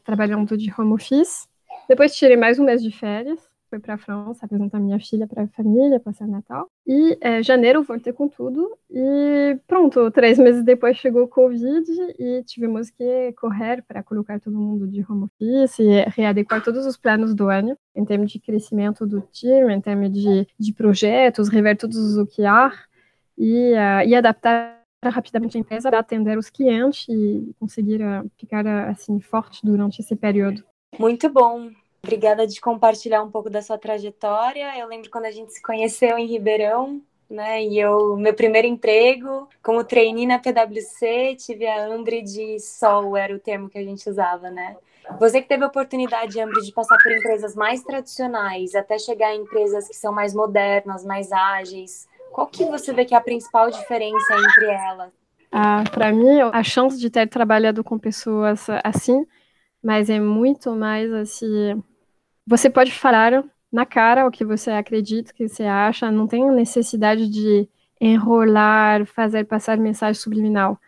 trabalhando 0.04 0.54
de 0.54 0.72
home 0.78 0.92
office. 0.92 1.48
Depois 1.88 2.14
tirei 2.14 2.36
mais 2.36 2.58
um 2.58 2.64
mês 2.64 2.82
de 2.82 2.92
férias 2.92 3.51
fui 3.72 3.80
para 3.80 3.94
a 3.94 3.98
França 3.98 4.44
apresentar 4.44 4.78
minha 4.78 5.00
filha 5.00 5.26
para 5.26 5.44
a 5.44 5.48
família, 5.48 5.98
passar 5.98 6.28
Natal. 6.28 6.68
E 6.86 7.16
é, 7.22 7.42
janeiro 7.42 7.82
voltei 7.82 8.12
com 8.12 8.28
tudo. 8.28 8.70
E 8.90 9.58
pronto, 9.66 10.10
três 10.10 10.38
meses 10.38 10.62
depois 10.62 10.98
chegou 10.98 11.22
o 11.22 11.28
Covid 11.28 11.90
e 12.18 12.42
tivemos 12.44 12.90
que 12.90 13.32
correr 13.32 13.82
para 13.88 14.02
colocar 14.02 14.38
todo 14.38 14.58
mundo 14.58 14.86
de 14.86 15.02
home 15.08 15.24
office 15.24 15.78
e 15.78 16.04
readequar 16.08 16.62
todos 16.62 16.84
os 16.84 16.98
planos 16.98 17.34
do 17.34 17.48
ano, 17.48 17.74
em 17.96 18.04
termos 18.04 18.30
de 18.30 18.38
crescimento 18.38 19.06
do 19.06 19.22
time, 19.32 19.72
em 19.72 19.80
termos 19.80 20.12
de, 20.12 20.46
de 20.58 20.74
projetos, 20.74 21.48
rever 21.48 21.78
todos 21.78 21.96
os 21.96 22.18
OKR 22.18 22.76
e, 23.38 23.72
uh, 23.72 24.06
e 24.06 24.14
adaptar 24.14 24.82
rapidamente 25.02 25.56
a 25.56 25.60
empresa 25.60 25.88
para 25.88 25.98
atender 25.98 26.36
os 26.36 26.50
clientes 26.50 27.06
e 27.08 27.54
conseguir 27.58 28.02
uh, 28.02 28.30
ficar 28.38 28.66
uh, 28.66 28.90
assim 28.90 29.18
forte 29.18 29.64
durante 29.64 30.00
esse 30.00 30.14
período. 30.14 30.62
Muito 30.98 31.30
bom. 31.30 31.70
Obrigada 32.04 32.48
de 32.48 32.60
compartilhar 32.60 33.22
um 33.22 33.30
pouco 33.30 33.48
da 33.48 33.62
sua 33.62 33.78
trajetória. 33.78 34.76
Eu 34.76 34.88
lembro 34.88 35.08
quando 35.08 35.26
a 35.26 35.30
gente 35.30 35.52
se 35.52 35.62
conheceu 35.62 36.18
em 36.18 36.26
Ribeirão, 36.26 37.00
né? 37.30 37.62
E 37.62 37.78
eu, 37.78 38.16
meu 38.16 38.34
primeiro 38.34 38.66
emprego, 38.66 39.48
como 39.62 39.84
trainee 39.84 40.26
na 40.26 40.40
PwC, 40.40 41.36
tive 41.36 41.64
a 41.64 41.86
Ambre 41.86 42.20
de 42.20 42.58
Sol, 42.58 43.16
era 43.16 43.32
o 43.32 43.38
termo 43.38 43.68
que 43.70 43.78
a 43.78 43.84
gente 43.84 44.10
usava, 44.10 44.50
né? 44.50 44.76
Você 45.20 45.40
que 45.40 45.46
teve 45.46 45.62
a 45.62 45.68
oportunidade, 45.68 46.40
Ambre, 46.40 46.60
de 46.62 46.72
passar 46.72 46.98
por 46.98 47.12
empresas 47.12 47.54
mais 47.54 47.84
tradicionais, 47.84 48.74
até 48.74 48.98
chegar 48.98 49.32
em 49.32 49.42
empresas 49.42 49.86
que 49.86 49.94
são 49.94 50.12
mais 50.12 50.34
modernas, 50.34 51.04
mais 51.04 51.30
ágeis, 51.30 52.08
qual 52.32 52.48
que 52.48 52.64
você 52.64 52.92
vê 52.92 53.04
que 53.04 53.14
é 53.14 53.16
a 53.16 53.20
principal 53.20 53.70
diferença 53.70 54.34
entre 54.34 54.66
elas? 54.66 55.12
Ah, 55.52 55.84
Para 55.92 56.12
mim, 56.12 56.40
a 56.40 56.62
chance 56.64 56.98
de 56.98 57.08
ter 57.08 57.28
trabalhado 57.28 57.84
com 57.84 57.96
pessoas 57.96 58.66
assim, 58.82 59.24
mas 59.80 60.10
é 60.10 60.18
muito 60.18 60.72
mais 60.72 61.12
assim 61.12 61.80
você 62.46 62.68
pode 62.68 62.92
falar 62.92 63.44
na 63.70 63.86
cara 63.86 64.26
o 64.26 64.30
que 64.30 64.44
você 64.44 64.70
acredita, 64.70 65.32
o 65.32 65.34
que 65.34 65.48
você 65.48 65.64
acha, 65.64 66.10
não 66.10 66.26
tem 66.26 66.50
necessidade 66.50 67.28
de 67.28 67.68
enrolar, 68.00 69.06
fazer 69.06 69.44
passar 69.44 69.78
mensagem 69.78 70.20
subliminal. 70.20 70.78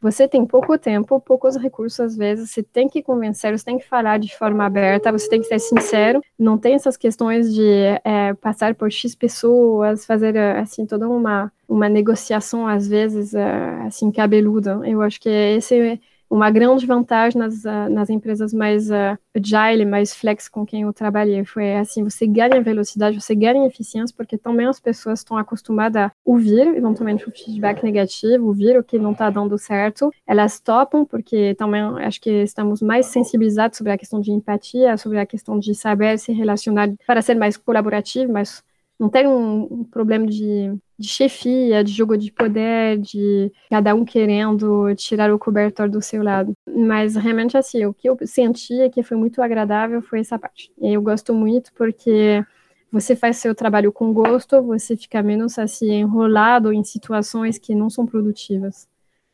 Você 0.00 0.28
tem 0.28 0.44
pouco 0.44 0.76
tempo, 0.76 1.18
poucos 1.18 1.56
recursos 1.56 1.98
às 1.98 2.14
vezes, 2.14 2.50
você 2.50 2.62
tem 2.62 2.88
que 2.88 3.02
convencer, 3.02 3.56
você 3.56 3.64
tem 3.64 3.78
que 3.78 3.88
falar 3.88 4.18
de 4.18 4.36
forma 4.36 4.64
aberta, 4.64 5.10
você 5.10 5.26
tem 5.28 5.40
que 5.40 5.46
ser 5.46 5.58
sincero, 5.58 6.20
não 6.38 6.58
tem 6.58 6.74
essas 6.74 6.94
questões 6.96 7.54
de 7.54 7.64
é, 8.04 8.34
passar 8.34 8.74
por 8.74 8.92
X 8.92 9.14
pessoas, 9.14 10.04
fazer 10.04 10.36
assim 10.36 10.84
toda 10.84 11.08
uma, 11.08 11.50
uma 11.66 11.88
negociação 11.88 12.68
às 12.68 12.86
vezes 12.86 13.34
assim 13.34 14.10
cabeluda. 14.10 14.78
Eu 14.84 15.00
acho 15.00 15.18
que 15.18 15.28
esse 15.28 15.74
é 15.74 15.98
uma 16.34 16.50
grande 16.50 16.84
vantagem 16.84 17.38
nas, 17.38 17.64
uh, 17.64 17.88
nas 17.88 18.10
empresas 18.10 18.52
mais 18.52 18.90
uh, 18.90 19.16
agile, 19.32 19.84
mais 19.84 20.12
flex 20.12 20.48
com 20.48 20.66
quem 20.66 20.82
eu 20.82 20.92
trabalhei. 20.92 21.44
Foi 21.44 21.76
assim, 21.76 22.02
você 22.02 22.26
ganha 22.26 22.60
velocidade, 22.60 23.20
você 23.20 23.36
ganha 23.36 23.64
eficiência, 23.68 24.12
porque 24.16 24.36
também 24.36 24.66
as 24.66 24.80
pessoas 24.80 25.20
estão 25.20 25.38
acostumadas 25.38 26.02
a 26.02 26.12
ouvir, 26.24 26.66
eventualmente, 26.66 27.28
o 27.28 27.30
feedback 27.30 27.84
negativo, 27.84 28.46
ouvir 28.46 28.76
o 28.76 28.82
que 28.82 28.98
não 28.98 29.12
está 29.12 29.30
dando 29.30 29.56
certo. 29.56 30.10
Elas 30.26 30.58
topam, 30.58 31.04
porque 31.04 31.54
também 31.54 31.82
acho 32.04 32.20
que 32.20 32.42
estamos 32.42 32.82
mais 32.82 33.06
sensibilizados 33.06 33.78
sobre 33.78 33.92
a 33.92 33.98
questão 33.98 34.20
de 34.20 34.32
empatia, 34.32 34.96
sobre 34.96 35.20
a 35.20 35.26
questão 35.26 35.56
de 35.56 35.72
saber 35.72 36.18
se 36.18 36.32
relacionar 36.32 36.90
para 37.06 37.22
ser 37.22 37.36
mais 37.36 37.56
colaborativo, 37.56 38.32
mais 38.32 38.60
não 38.98 39.08
ter 39.08 39.26
um, 39.26 39.84
problema 39.84 40.26
de, 40.26 40.72
de, 40.98 41.08
chefia, 41.08 41.82
de 41.82 41.92
jogo 41.92 42.16
de 42.16 42.30
poder, 42.30 42.98
de 42.98 43.52
cada 43.68 43.94
um 43.94 44.04
querendo 44.04 44.94
tirar 44.94 45.32
o 45.32 45.38
cobertor 45.38 45.88
do 45.88 46.00
seu 46.00 46.22
lado. 46.22 46.52
Mas 46.68 47.16
realmente, 47.16 47.56
assim, 47.56 47.84
o 47.84 47.92
que 47.94 48.08
eu 48.08 48.16
sentia 48.24 48.88
que 48.88 49.02
foi 49.02 49.16
muito 49.16 49.42
agradável 49.42 50.00
foi 50.00 50.20
essa 50.20 50.38
parte. 50.38 50.72
Eu 50.80 51.02
gosto 51.02 51.34
muito 51.34 51.72
porque 51.74 52.44
você 52.90 53.16
faz 53.16 53.38
seu 53.38 53.54
trabalho 53.54 53.92
com 53.92 54.12
gosto, 54.12 54.62
você 54.62 54.96
fica 54.96 55.20
menos 55.22 55.58
assim 55.58 55.94
enrolado 55.94 56.72
em 56.72 56.84
situações 56.84 57.58
que 57.58 57.74
não 57.74 57.90
são 57.90 58.06
produtivas. 58.06 58.88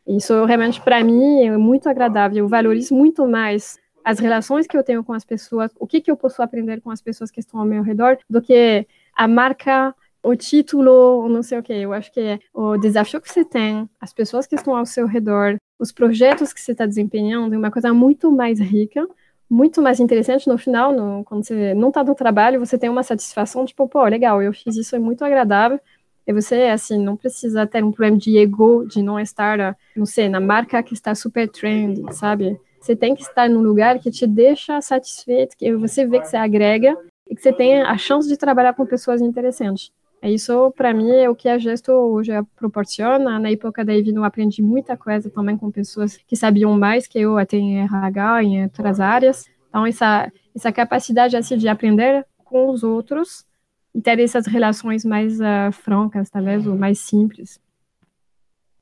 Isso 0.07 0.45
realmente 0.47 0.81
para 0.81 1.05
mim 1.05 1.45
é 1.45 1.57
muito 1.57 1.87
agradável. 1.87 2.39
Eu 2.39 2.49
valorizo 2.49 2.95
muito 2.95 3.29
mais 3.29 3.79
as 4.03 4.19
relações 4.19 4.67
que 4.67 4.77
eu 4.77 4.83
tenho 4.83 5.05
com 5.05 5.13
as 5.13 5.25
pessoas, 5.25 5.71
o 5.79 5.87
que, 5.87 6.01
que 6.01 6.11
eu 6.11 6.17
posso 6.17 6.43
aprender 6.43 6.81
com 6.81 6.91
as 6.91 7.03
pessoas 7.03 7.31
que 7.31 7.41
estão 7.41 7.61
ao 7.61 7.67
meu 7.67 7.83
redor, 7.83 8.17
do 8.29 8.41
que 8.41 8.87
a 9.17 9.29
marca, 9.29 9.95
o 10.23 10.35
título, 10.35 11.29
não 11.29 11.43
sei 11.43 11.59
o 11.59 11.63
que. 11.63 11.73
Eu 11.73 11.93
acho 11.93 12.13
que 12.13 12.21
é 12.21 12.39
o 12.53 12.77
desafio 12.77 13.21
que 13.21 13.31
você 13.31 13.45
tem, 13.45 13.89
as 14.01 14.13
pessoas 14.13 14.47
que 14.47 14.55
estão 14.55 14.77
ao 14.77 14.87
seu 14.87 15.07
redor, 15.07 15.57
os 15.79 15.93
projetos 15.93 16.53
que 16.53 16.61
você 16.61 16.73
está 16.73 16.87
desempenhando, 16.87 17.55
é 17.55 17.59
uma 17.59 17.71
coisa 17.71 17.93
muito 17.93 18.31
mais 18.31 18.61
rica, 18.61 19.07
muito 19.49 19.83
mais 19.83 19.99
interessante. 19.99 20.49
No 20.49 20.59
final, 20.59 20.93
no, 20.93 21.25
quando 21.25 21.45
você 21.45 21.75
não 21.75 21.89
está 21.89 22.05
no 22.05 22.15
trabalho, 22.15 22.61
você 22.61 22.79
tem 22.79 22.91
uma 22.91 23.03
satisfação, 23.03 23.65
tipo, 23.65 23.89
pô, 23.89 24.05
legal, 24.05 24.43
eu 24.43 24.53
fiz 24.53 24.77
isso, 24.77 24.95
é 24.95 24.99
muito 24.99 25.25
agradável. 25.25 25.81
E 26.27 26.33
você, 26.33 26.65
assim, 26.65 27.03
não 27.03 27.17
precisa 27.17 27.67
ter 27.67 27.83
um 27.83 27.91
problema 27.91 28.17
de 28.17 28.39
ego, 28.39 28.87
de 28.87 29.03
não 29.03 29.19
estar, 29.19 29.77
não 29.97 30.07
sei, 30.07 30.29
na 30.29 30.39
marca 30.39 30.83
que 30.83 30.95
está 30.95 31.15
super 31.15 31.49
trend, 31.49 32.05
sabe? 32.15 32.61
Você 32.81 32.95
tem 32.95 33.15
que 33.15 33.23
estar 33.23 33.49
num 33.49 33.61
lugar 33.63 33.99
que 33.99 34.11
te 34.11 34.27
deixa 34.27 34.81
satisfeito, 34.81 35.57
que 35.57 35.75
você 35.75 36.07
vê 36.07 36.21
que 36.21 36.29
você 36.29 36.37
agrega 36.37 36.97
e 37.31 37.37
que 37.37 37.41
você 37.41 37.53
tenha 37.53 37.89
a 37.89 37.97
chance 37.97 38.29
de 38.29 38.37
trabalhar 38.37 38.75
com 38.75 38.85
pessoas 38.85 39.23
interessantes. 39.23 39.93
Isso, 40.23 40.71
para 40.77 40.93
mim, 40.93 41.11
é 41.11 41.31
o 41.31 41.35
que 41.35 41.49
a 41.49 41.57
Gesto 41.57 41.93
hoje 41.93 42.33
proporciona. 42.55 43.39
Na 43.39 43.51
época 43.51 43.85
da 43.85 43.95
Evino, 43.95 44.23
aprendi 44.23 44.61
muita 44.61 44.97
coisa 44.97 45.31
também 45.31 45.57
com 45.57 45.71
pessoas 45.71 46.19
que 46.19 46.37
sabiam 46.37 46.77
mais 46.79 47.07
que 47.07 47.19
eu, 47.19 47.39
até 47.39 47.57
em 47.57 47.79
RH, 47.79 48.43
em 48.43 48.65
outras 48.65 49.01
áreas. 49.01 49.47
Então, 49.69 49.87
essa, 49.87 50.31
essa 50.55 50.71
capacidade 50.71 51.37
assim, 51.37 51.57
de 51.57 51.69
aprender 51.69 52.27
com 52.45 52.69
os 52.69 52.83
outros 52.83 53.47
e 53.95 54.01
ter 54.03 54.21
essas 54.21 54.47
relações 54.47 55.05
mais 55.05 55.41
uh, 55.41 55.73
francas, 55.73 56.29
talvez, 56.29 56.67
ou 56.67 56.77
mais 56.77 56.99
simples. 56.99 57.59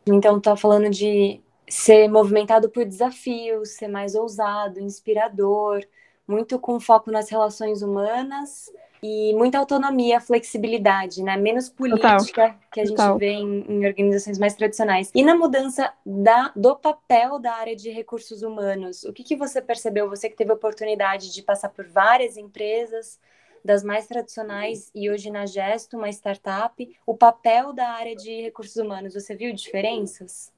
Então, 0.07 0.41
tá 0.41 0.57
falando 0.57 0.91
de 0.91 1.41
ser 1.69 2.09
movimentado 2.09 2.69
por 2.69 2.85
desafios, 2.85 3.71
ser 3.71 3.89
mais 3.89 4.15
ousado, 4.15 4.81
inspirador, 4.81 5.85
muito 6.29 6.59
com 6.59 6.79
foco 6.79 7.11
nas 7.11 7.31
relações 7.31 7.83
humanas 7.83 8.71
e 9.03 9.33
muita 9.35 9.59
autonomia, 9.59 10.21
flexibilidade, 10.21 11.23
né? 11.23 11.37
Menos 11.37 11.69
política 11.69 12.19
Total. 12.19 12.55
que 12.71 12.81
a 12.81 12.85
gente 12.85 12.97
Total. 12.97 13.19
vê 13.19 13.31
em, 13.31 13.65
em, 13.69 13.87
organizações 13.87 14.39
mais 14.39 14.55
tradicionais. 14.55 15.11
E 15.15 15.23
na 15.23 15.35
mudança 15.35 15.93
da, 16.05 16.53
do 16.55 16.77
papel 16.77 17.39
da 17.39 17.55
área 17.55 17.75
de 17.75 17.91
recursos 17.91 18.43
humanos, 18.43 19.05
o 19.05 19.13
que, 19.13 19.25
que 19.25 19.37
você 19.37 19.63
percebeu? 19.63 20.09
Você 20.11 20.29
que 20.29 20.37
teve 20.37 20.51
a 20.51 20.55
oportunidade 20.55 21.33
de 21.33 21.43
passar 21.43 21.71
por 21.71 21.87
várias 21.87 22.37
empresas, 22.37 23.19
das 23.65 23.83
mais 23.83 24.07
tradicionais 24.07 24.91
e 24.95 25.11
hoje 25.11 25.31
na 25.31 25.45
Gesto, 25.45 25.97
uma 25.97 26.09
startup, 26.09 26.97
o 27.07 27.15
papel 27.15 27.73
da 27.73 27.89
área 27.89 28.15
de 28.15 28.43
recursos 28.43 28.77
humanos, 28.77 29.15
você 29.15 29.35
viu 29.35 29.53
diferenças? 29.53 30.53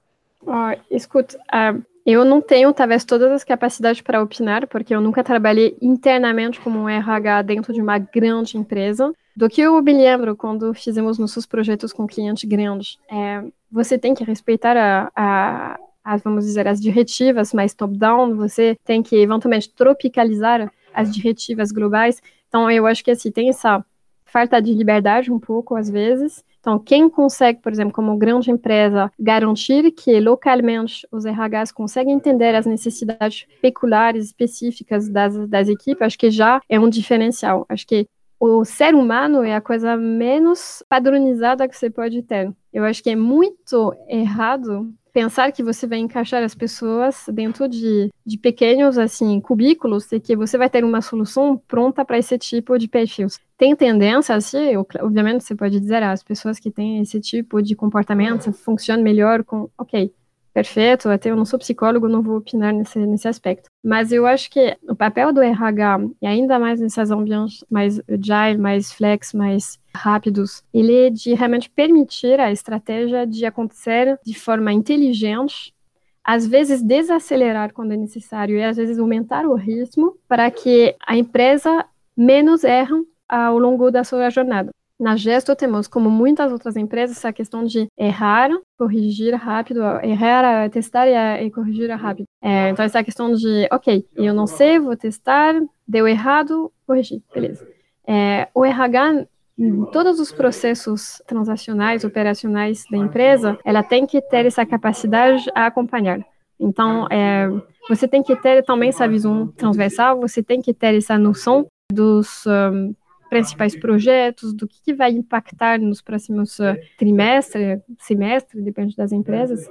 Oh, 0.47 0.79
escuta, 0.91 1.37
uh, 1.39 1.85
eu 2.13 2.25
não 2.25 2.41
tenho, 2.41 2.73
talvez, 2.73 3.05
todas 3.05 3.31
as 3.31 3.45
capacidades 3.45 4.01
para 4.01 4.23
opinar, 4.23 4.67
porque 4.67 4.95
eu 4.95 5.01
nunca 5.01 5.23
trabalhei 5.23 5.77
internamente 5.81 6.61
como 6.61 6.79
um 6.79 6.89
RH 6.89 7.43
dentro 7.43 7.73
de 7.73 7.81
uma 7.81 7.99
grande 7.99 8.57
empresa. 8.57 9.13
Do 9.37 9.49
que 9.49 9.61
eu 9.61 9.81
me 9.83 9.93
lembro 9.93 10.37
quando 10.37 10.73
fizemos 10.75 11.19
nossos 11.19 11.47
projetos 11.47 11.93
com 11.93 12.07
clientes 12.07 12.49
grandes, 12.49 12.99
é, 13.11 13.45
você 13.71 13.99
tem 13.99 14.15
que 14.15 14.25
respeitar 14.25 14.77
a, 14.77 15.11
a, 15.15 15.79
as, 16.05 16.23
vamos 16.23 16.45
dizer, 16.45 16.67
as 16.67 16.81
diretivas 16.81 17.53
mais 17.53 17.75
top-down, 17.75 18.35
você 18.35 18.77
tem 18.85 19.03
que, 19.03 19.17
eventualmente, 19.17 19.71
tropicalizar 19.71 20.71
as 20.95 21.13
diretivas 21.15 21.71
globais. 21.71 22.21
Então, 22.49 22.71
eu 22.71 22.87
acho 22.87 23.05
que, 23.05 23.11
assim, 23.11 23.31
tem 23.31 23.49
essa 23.49 23.85
falta 24.25 24.61
de 24.61 24.73
liberdade 24.73 25.31
um 25.31 25.39
pouco, 25.39 25.77
às 25.77 25.91
vezes, 25.91 26.45
então, 26.61 26.79
quem 26.79 27.09
consegue, 27.09 27.61
por 27.61 27.73
exemplo, 27.73 27.93
como 27.93 28.17
grande 28.19 28.51
empresa, 28.51 29.11
garantir 29.19 29.91
que 29.93 30.21
localmente 30.21 31.09
os 31.11 31.25
RHs 31.25 31.73
conseguem 31.73 32.15
entender 32.15 32.55
as 32.55 32.67
necessidades 32.67 33.47
peculiares 33.63 34.27
específicas 34.27 35.09
das, 35.09 35.49
das 35.49 35.69
equipes, 35.69 36.03
acho 36.03 36.19
que 36.19 36.31
já 36.31 36.61
é 36.69 36.79
um 36.79 36.91
diferencial. 36.91 37.65
Acho 37.67 37.87
que 37.87 38.07
o 38.39 38.65
ser 38.65 38.95
humano 38.95 39.43
é 39.43 39.55
a 39.55 39.61
coisa 39.61 39.97
menos 39.97 40.83
padronizada 40.89 41.67
que 41.67 41.77
você 41.77 41.91
pode 41.91 42.23
ter. 42.23 42.53
Eu 42.73 42.85
acho 42.85 43.03
que 43.03 43.11
é 43.11 43.17
muito 43.17 43.95
errado 44.07 44.93
pensar 45.13 45.53
que 45.53 45.63
você 45.63 45.87
vai 45.87 45.99
encaixar 45.99 46.43
as 46.43 46.55
pessoas 46.55 47.27
dentro 47.33 47.69
de, 47.69 48.11
de 48.25 48.39
pequenos 48.39 48.99
assim 48.99 49.41
cubículos 49.41 50.11
e 50.13 50.21
que 50.21 50.37
você 50.37 50.57
vai 50.57 50.71
ter 50.71 50.85
uma 50.85 51.01
solução 51.01 51.57
pronta 51.69 52.05
para 52.05 52.19
esse 52.19 52.39
tipo 52.39 52.79
de 52.79 52.89
perfis. 52.89 53.39
Tem 53.57 53.77
tendência 53.77 54.35
assim, 54.35 54.77
obviamente 54.77 55.45
você 55.45 55.55
pode 55.55 55.79
dizer 55.79 56.03
ah, 56.03 56.13
as 56.13 56.23
pessoas 56.23 56.59
que 56.59 56.71
têm 56.71 57.01
esse 57.01 57.21
tipo 57.21 57.61
de 57.63 57.75
comportamento 57.75 58.53
funcionam 58.53 59.03
melhor 59.03 59.45
com, 59.45 59.69
ok, 59.77 60.13
perfeito, 60.53 61.09
até 61.09 61.31
eu 61.31 61.37
não 61.37 61.45
sou 61.45 61.59
psicólogo, 61.59 62.09
não 62.09 62.23
vou 62.23 62.39
opinar 62.39 62.73
nesse, 62.73 62.99
nesse 62.99 63.29
aspecto. 63.29 63.69
Mas 63.83 64.13
eu 64.13 64.27
acho 64.27 64.51
que 64.51 64.77
o 64.89 64.95
papel 64.95 65.33
do 65.33 65.41
RH, 65.41 66.01
e 66.21 66.27
ainda 66.27 66.59
mais 66.59 66.81
nesses 66.81 67.11
ambientes 67.11 67.65
mais 67.71 68.01
agile, 68.09 68.59
mais 68.59 68.93
flex, 68.93 69.33
mais 69.33 69.79
rápidos, 69.95 70.63
ele 70.73 71.07
é 71.07 71.11
de 71.11 71.35
realmente 71.35 71.71
permitir 71.71 72.39
a 72.41 72.53
estratégia 72.53 73.27
de 73.27 73.45
acontecer 73.45 74.19
de 74.25 74.35
forma 74.35 74.73
inteligente, 74.73 75.75
às 76.23 76.47
vezes 76.47 76.83
desacelerar 76.83 77.73
quando 77.73 77.93
é 77.93 77.97
necessário 77.97 78.57
e 78.57 78.63
às 78.63 78.77
vezes 78.77 78.99
aumentar 78.99 79.47
o 79.47 79.55
ritmo 79.55 80.17
para 80.29 80.51
que 80.51 80.95
a 81.07 81.17
empresa 81.17 81.85
menos 82.17 82.63
erre 82.65 82.95
ao 83.29 83.59
longo 83.59 83.91
da 83.91 84.05
sua 84.05 84.29
jornada. 84.31 84.71
Na 85.01 85.17
Gesto 85.17 85.57
temos, 85.57 85.89
como 85.89 86.11
muitas 86.11 86.53
outras 86.53 86.77
empresas, 86.77 87.17
essa 87.17 87.33
questão 87.33 87.65
de 87.65 87.89
errar, 87.97 88.51
corrigir 88.79 89.35
rápido, 89.35 89.81
errar, 90.03 90.69
testar 90.69 91.09
e, 91.09 91.47
e 91.47 91.51
corrigir 91.51 91.91
rápido. 91.93 92.27
É, 92.43 92.69
então, 92.69 92.85
essa 92.85 93.03
questão 93.03 93.33
de, 93.33 93.67
ok, 93.73 94.07
eu 94.15 94.35
não 94.35 94.47
sei, 94.47 94.79
vou 94.79 94.95
testar, 94.95 95.55
deu 95.89 96.07
errado, 96.07 96.71
corrigir, 96.87 97.23
beleza. 97.33 97.67
É, 98.07 98.49
o 98.55 98.63
RH, 98.63 99.27
em 99.59 99.87
todos 99.87 100.21
os 100.21 100.31
processos 100.33 101.23
transacionais, 101.27 102.05
operacionais 102.05 102.85
da 102.91 102.99
empresa, 102.99 103.59
ela 103.65 103.83
tem 103.83 104.07
que 104.07 104.21
ter 104.21 104.45
essa 104.45 104.67
capacidade 104.67 105.51
a 105.55 105.65
acompanhar. 105.65 106.21
Então, 106.59 107.07
é, 107.11 107.49
você 107.89 108.07
tem 108.07 108.23
que 108.23 108.37
ter 108.37 108.63
também 108.67 108.91
essa 108.91 109.09
visão 109.09 109.47
transversal, 109.47 110.21
você 110.21 110.43
tem 110.43 110.61
que 110.61 110.75
ter 110.75 110.95
essa 110.95 111.17
noção 111.17 111.67
dos 111.91 112.45
um, 112.47 112.95
principais 113.31 113.79
projetos, 113.79 114.53
do 114.53 114.67
que, 114.67 114.83
que 114.83 114.93
vai 114.93 115.13
impactar 115.13 115.79
nos 115.81 116.03
próximos 116.03 116.59
uh, 116.59 116.77
trimestres, 116.99 117.81
semestre, 117.99 118.61
depende 118.61 118.97
das 118.97 119.13
empresas. 119.13 119.71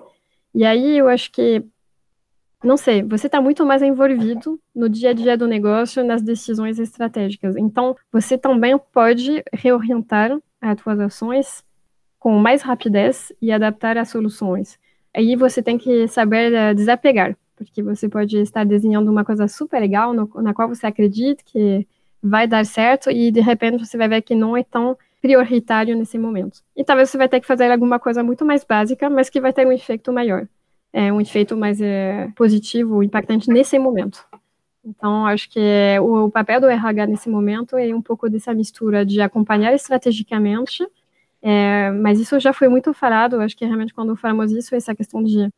E 0.56 0.66
aí 0.66 0.98
eu 0.98 1.10
acho 1.10 1.32
que, 1.32 1.64
não 2.64 2.78
sei, 2.78 3.04
você 3.04 3.28
está 3.28 3.40
muito 3.42 3.66
mais 3.66 3.82
envolvido 3.82 4.60
no 4.74 4.90
dia 4.90 5.10
a 5.12 5.14
dia 5.14 5.38
do 5.38 5.48
negócio, 5.48 6.04
nas 6.04 6.22
decisões 6.22 6.80
estratégicas. 6.80 7.56
Então, 7.58 7.96
você 8.12 8.38
também 8.38 8.80
pode 8.92 9.44
reorientar 9.54 10.40
as 10.62 10.82
suas 10.82 11.00
ações 11.00 11.64
com 12.18 12.38
mais 12.40 12.62
rapidez 12.62 13.32
e 13.42 13.52
adaptar 13.52 13.98
as 13.98 14.10
soluções. 14.10 14.80
Aí 15.14 15.36
você 15.36 15.62
tem 15.62 15.78
que 15.78 16.08
saber 16.08 16.52
uh, 16.54 16.74
desapegar, 16.74 17.38
porque 17.56 17.84
você 17.84 18.08
pode 18.08 18.38
estar 18.38 18.66
desenhando 18.66 19.12
uma 19.12 19.26
coisa 19.26 19.48
super 19.48 19.80
legal 19.80 20.14
no, 20.14 20.30
na 20.42 20.54
qual 20.54 20.70
você 20.70 20.88
acredita 20.88 21.44
que 21.46 21.86
vai 22.22 22.48
dar 22.48 22.66
certo 22.66 23.10
e 23.10 23.32
de 23.32 23.40
repente 23.40 23.86
você 23.86 23.98
vai 23.98 24.08
ver 24.08 24.22
que 24.22 24.36
não 24.36 24.56
é 24.56 24.64
tão 24.64 24.98
prioritário 25.22 25.96
nesse 25.98 26.18
momento. 26.18 26.62
E 26.76 26.84
talvez 26.84 27.10
você 27.10 27.18
vai 27.18 27.28
ter 27.28 27.40
que 27.40 27.48
fazer 27.48 27.72
alguma 27.72 28.00
coisa 28.00 28.24
muito 28.24 28.46
mais 28.46 28.64
básica, 28.64 29.10
mas 29.10 29.30
que 29.30 29.42
vai 29.42 29.54
ter 29.54 29.66
um 29.68 29.72
efeito 29.72 30.12
maior, 30.12 30.48
é, 30.94 31.12
um 31.12 31.20
efeito 31.20 31.58
mais 31.58 31.82
é, 31.82 32.30
positivo, 32.36 33.04
impactante 33.04 33.50
nesse 33.50 33.78
momento. 33.78 34.26
Então, 34.84 35.26
acho 35.26 35.50
que 35.50 35.60
o, 36.02 36.32
papel 36.32 36.62
do 36.62 36.68
RH 36.68 37.08
nesse 37.08 37.30
momento 37.30 37.78
é 37.78 37.94
um 37.94 38.02
pouco 38.02 38.30
dessa 38.30 38.54
mistura 38.54 39.06
de 39.06 39.22
acompanhar 39.22 39.74
estrategicamente, 39.74 40.88
é, 41.42 41.92
mas 41.92 42.20
isso 42.20 42.40
já 42.40 42.54
foi 42.54 42.68
muito 42.70 42.94
falado, 42.94 43.40
acho 43.42 43.56
que 43.56 43.66
realmente 43.66 43.94
quando 43.94 44.16
falamos 44.16 44.52
isso, 44.52 44.74
essa 44.76 44.96
questão 44.96 45.22
de 45.24 45.50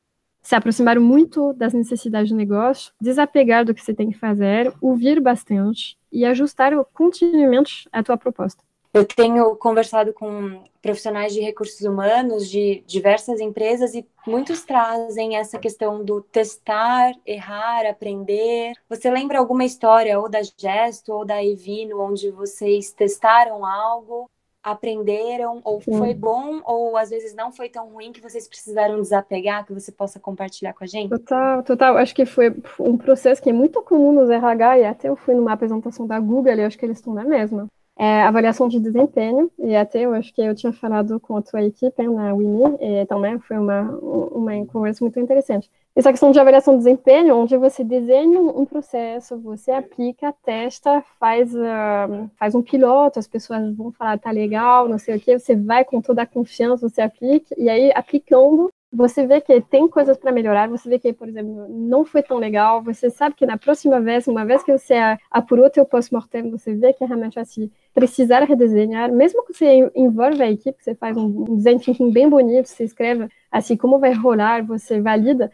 se 0.42 0.56
aproximar 0.56 1.00
muito 1.00 1.54
das 1.54 1.74
necessidades 1.74 2.32
do 2.32 2.36
negócio, 2.36 2.94
desapegar 3.00 3.64
do 3.64 3.74
que 3.74 3.84
você 3.84 3.94
tem 3.94 4.10
que 4.10 4.18
fazer, 4.18 4.74
ouvir 4.82 5.20
bastante 5.20 5.98
e 6.12 6.26
ajustar 6.26 6.74
continuamente 6.94 7.88
a 7.92 8.04
tua 8.04 8.18
proposta. 8.18 8.64
Eu 8.94 9.06
tenho 9.06 9.56
conversado 9.56 10.12
com 10.12 10.64
profissionais 10.82 11.34
de 11.34 11.40
recursos 11.40 11.80
humanos 11.82 12.50
de 12.50 12.84
diversas 12.86 13.40
empresas 13.40 13.94
e 13.94 14.06
muitos 14.28 14.66
trazem 14.66 15.38
essa 15.38 15.58
questão 15.58 16.04
do 16.04 16.22
testar, 16.22 17.14
errar, 17.26 17.86
aprender. 17.86 18.74
Você 18.90 19.10
lembra 19.10 19.40
alguma 19.40 19.64
história 19.64 20.20
ou 20.20 20.28
da 20.28 20.42
Gesto 20.58 21.14
ou 21.14 21.24
da 21.24 21.42
Evino 21.42 22.02
onde 22.02 22.32
vocês 22.32 22.92
testaram 22.92 23.66
algo, 23.66 24.30
aprenderam 24.64 25.60
ou 25.64 25.82
Sim. 25.82 25.98
foi 25.98 26.14
bom 26.14 26.62
ou 26.66 26.96
às 26.96 27.10
vezes 27.10 27.34
não 27.34 27.52
foi 27.52 27.70
tão 27.70 27.88
ruim 27.90 28.12
que 28.12 28.22
vocês 28.22 28.48
precisaram 28.48 29.02
desapegar, 29.02 29.66
que 29.66 29.74
você 29.74 29.92
possa 29.92 30.20
compartilhar 30.20 30.74
com 30.74 30.84
a 30.84 30.88
gente? 30.88 31.10
Total, 31.10 31.64
total. 31.64 31.98
Acho 31.98 32.14
que 32.14 32.26
foi 32.26 32.56
um 32.80 32.98
processo 32.98 33.42
que 33.42 33.50
é 33.50 33.54
muito 33.54 33.82
comum 33.82 34.12
nos 34.12 34.30
RH 34.30 34.80
e 34.80 34.86
até 34.86 35.10
eu 35.10 35.16
fui 35.16 35.34
numa 35.34 35.54
apresentação 35.54 36.06
da 36.06 36.20
Google 36.20 36.54
e 36.54 36.64
acho 36.64 36.78
que 36.78 36.86
eles 36.86 36.98
estão 36.98 37.14
na 37.14 37.24
mesma 37.24 37.68
é, 37.98 38.24
avaliação 38.24 38.68
de 38.68 38.80
desempenho, 38.80 39.52
e 39.60 39.76
até 39.76 40.02
eu 40.02 40.14
acho 40.14 40.34
que 40.34 40.42
eu 40.42 40.56
tinha 40.56 40.74
falado 40.74 41.20
com 41.20 41.38
a 41.38 41.42
tua 41.42 41.62
equipe 41.62 42.02
na 42.08 42.34
Winnie, 42.34 42.78
e 42.80 43.06
também 43.06 43.38
foi 43.38 43.58
uma, 43.58 43.82
uma 43.92 44.66
conversa 44.66 45.04
muito 45.04 45.20
interessante. 45.20 45.70
Essa 45.94 46.12
questão 46.12 46.32
de 46.32 46.40
avaliação 46.40 46.74
de 46.76 46.86
desempenho, 46.86 47.36
onde 47.36 47.58
você 47.58 47.84
desenha 47.84 48.40
um 48.40 48.66
processo, 48.66 49.38
você 49.38 49.72
aplica, 49.72 50.34
testa, 50.44 51.04
faz, 51.20 51.54
uh, 51.54 52.32
faz 52.40 52.56
um 52.56 52.62
piloto, 52.62 53.20
as 53.20 53.28
pessoas 53.28 53.76
vão 53.76 53.92
falar, 53.92 54.18
tá 54.18 54.32
legal, 54.32 54.88
não 54.88 54.98
sei 54.98 55.18
o 55.18 55.20
que, 55.20 55.38
você 55.38 55.54
vai 55.54 55.84
com 55.84 56.00
toda 56.02 56.22
a 56.22 56.26
confiança, 56.26 56.88
você 56.88 57.02
aplica, 57.02 57.54
e 57.58 57.70
aí 57.70 57.92
aplicando, 57.94 58.72
você 58.94 59.28
vê 59.28 59.42
que 59.42 59.60
tem 59.60 59.86
coisas 59.88 60.18
para 60.18 60.32
melhorar, 60.32 60.70
você 60.70 60.88
vê 60.88 60.98
que, 60.98 61.12
por 61.12 61.28
exemplo, 61.28 61.68
não 61.70 62.06
foi 62.06 62.24
tão 62.24 62.38
legal, 62.38 62.82
você 62.82 63.10
sabe 63.10 63.36
que 63.36 63.46
na 63.46 63.58
próxima 63.58 64.00
vez, 64.00 64.28
uma 64.28 64.46
vez 64.46 64.64
que 64.64 64.78
você 64.78 64.96
apurou 65.30 65.70
teu 65.70 65.86
post-mortem, 65.86 66.50
você 66.52 66.74
vê 66.74 66.94
que 66.94 67.04
realmente 67.04 67.38
assim, 67.38 67.70
precisar 67.94 68.44
redesenhar, 68.44 69.12
mesmo 69.12 69.46
que 69.46 69.54
você 69.54 69.92
envolva 69.94 70.44
a 70.44 70.52
equipe, 70.52 70.82
você 70.82 70.96
faz 70.96 71.18
um 71.18 71.56
design 71.56 71.82
thinking 71.82 72.12
bem 72.12 72.30
bonito, 72.30 72.68
você 72.68 72.86
escreve 72.86 73.28
assim 73.52 73.76
como 73.76 74.00
vai 74.00 74.14
rolar, 74.14 74.66
você 74.66 75.02
valida, 75.02 75.52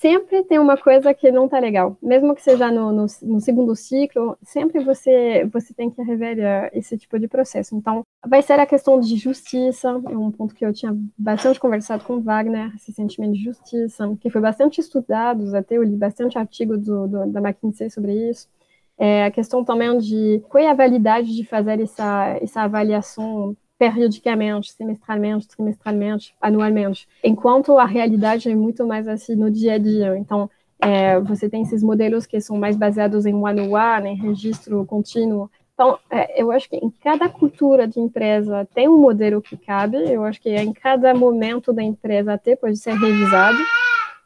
sempre 0.00 0.44
tem 0.44 0.58
uma 0.58 0.76
coisa 0.76 1.12
que 1.12 1.30
não 1.30 1.46
está 1.46 1.58
legal. 1.58 1.96
Mesmo 2.02 2.34
que 2.34 2.42
seja 2.42 2.70
no, 2.70 2.92
no, 2.92 3.06
no, 3.22 3.40
segundo 3.40 3.74
ciclo, 3.74 4.38
sempre 4.42 4.82
você, 4.82 5.44
você 5.52 5.74
tem 5.74 5.90
que 5.90 6.00
rever 6.02 6.70
esse 6.72 6.96
tipo 6.96 7.18
de 7.18 7.26
processo. 7.26 7.76
Então, 7.76 8.02
vai 8.26 8.40
ser 8.42 8.60
a 8.60 8.66
questão 8.66 9.00
de 9.00 9.16
justiça, 9.16 9.88
é 9.88 10.16
um 10.16 10.30
ponto 10.30 10.54
que 10.54 10.64
eu 10.64 10.72
tinha 10.72 10.96
bastante 11.16 11.58
conversado 11.58 12.04
com 12.04 12.20
Wagner, 12.20 12.72
esse 12.76 12.92
sentimento 12.92 13.32
de 13.32 13.42
justiça, 13.42 14.16
que 14.20 14.30
foi 14.30 14.40
bastante 14.40 14.80
estudado, 14.80 15.54
até 15.56 15.76
eu 15.76 15.82
li 15.82 15.96
bastante 15.96 16.38
artigo 16.38 16.76
do, 16.76 17.08
do, 17.08 17.26
da 17.26 17.40
McKinsey 17.40 17.90
sobre 17.90 18.30
isso. 18.30 18.48
É, 18.96 19.24
a 19.26 19.30
questão 19.30 19.64
também 19.64 19.96
de 19.98 20.42
qual 20.48 20.62
é 20.62 20.68
a 20.68 20.74
validade 20.74 21.34
de 21.34 21.44
fazer 21.44 21.80
essa, 21.80 22.38
essa 22.40 22.62
avaliação 22.62 23.56
periodicamente, 23.78 24.72
semestralmente, 24.72 25.46
trimestralmente, 25.46 26.34
anualmente, 26.40 27.08
enquanto 27.22 27.78
a 27.78 27.84
realidade 27.84 28.50
é 28.50 28.54
muito 28.54 28.86
mais 28.86 29.06
assim 29.06 29.36
no 29.36 29.50
dia 29.50 29.74
a 29.74 29.78
dia. 29.78 30.18
Então, 30.18 30.50
é, 30.80 31.18
você 31.20 31.48
tem 31.48 31.62
esses 31.62 31.82
modelos 31.82 32.26
que 32.26 32.40
são 32.40 32.58
mais 32.58 32.76
baseados 32.76 33.24
em 33.24 33.34
one-on-one, 33.34 34.10
em 34.10 34.16
registro 34.16 34.84
contínuo. 34.84 35.50
Então, 35.74 35.96
é, 36.10 36.42
eu 36.42 36.50
acho 36.50 36.68
que 36.68 36.76
em 36.76 36.90
cada 36.90 37.28
cultura 37.28 37.86
de 37.86 38.00
empresa 38.00 38.66
tem 38.74 38.88
um 38.88 38.98
modelo 38.98 39.40
que 39.40 39.56
cabe, 39.56 39.96
eu 39.96 40.24
acho 40.24 40.40
que 40.40 40.50
em 40.50 40.72
cada 40.72 41.14
momento 41.14 41.72
da 41.72 41.82
empresa 41.82 42.32
até 42.32 42.56
pode 42.56 42.76
ser 42.76 42.94
revisado. 42.94 43.58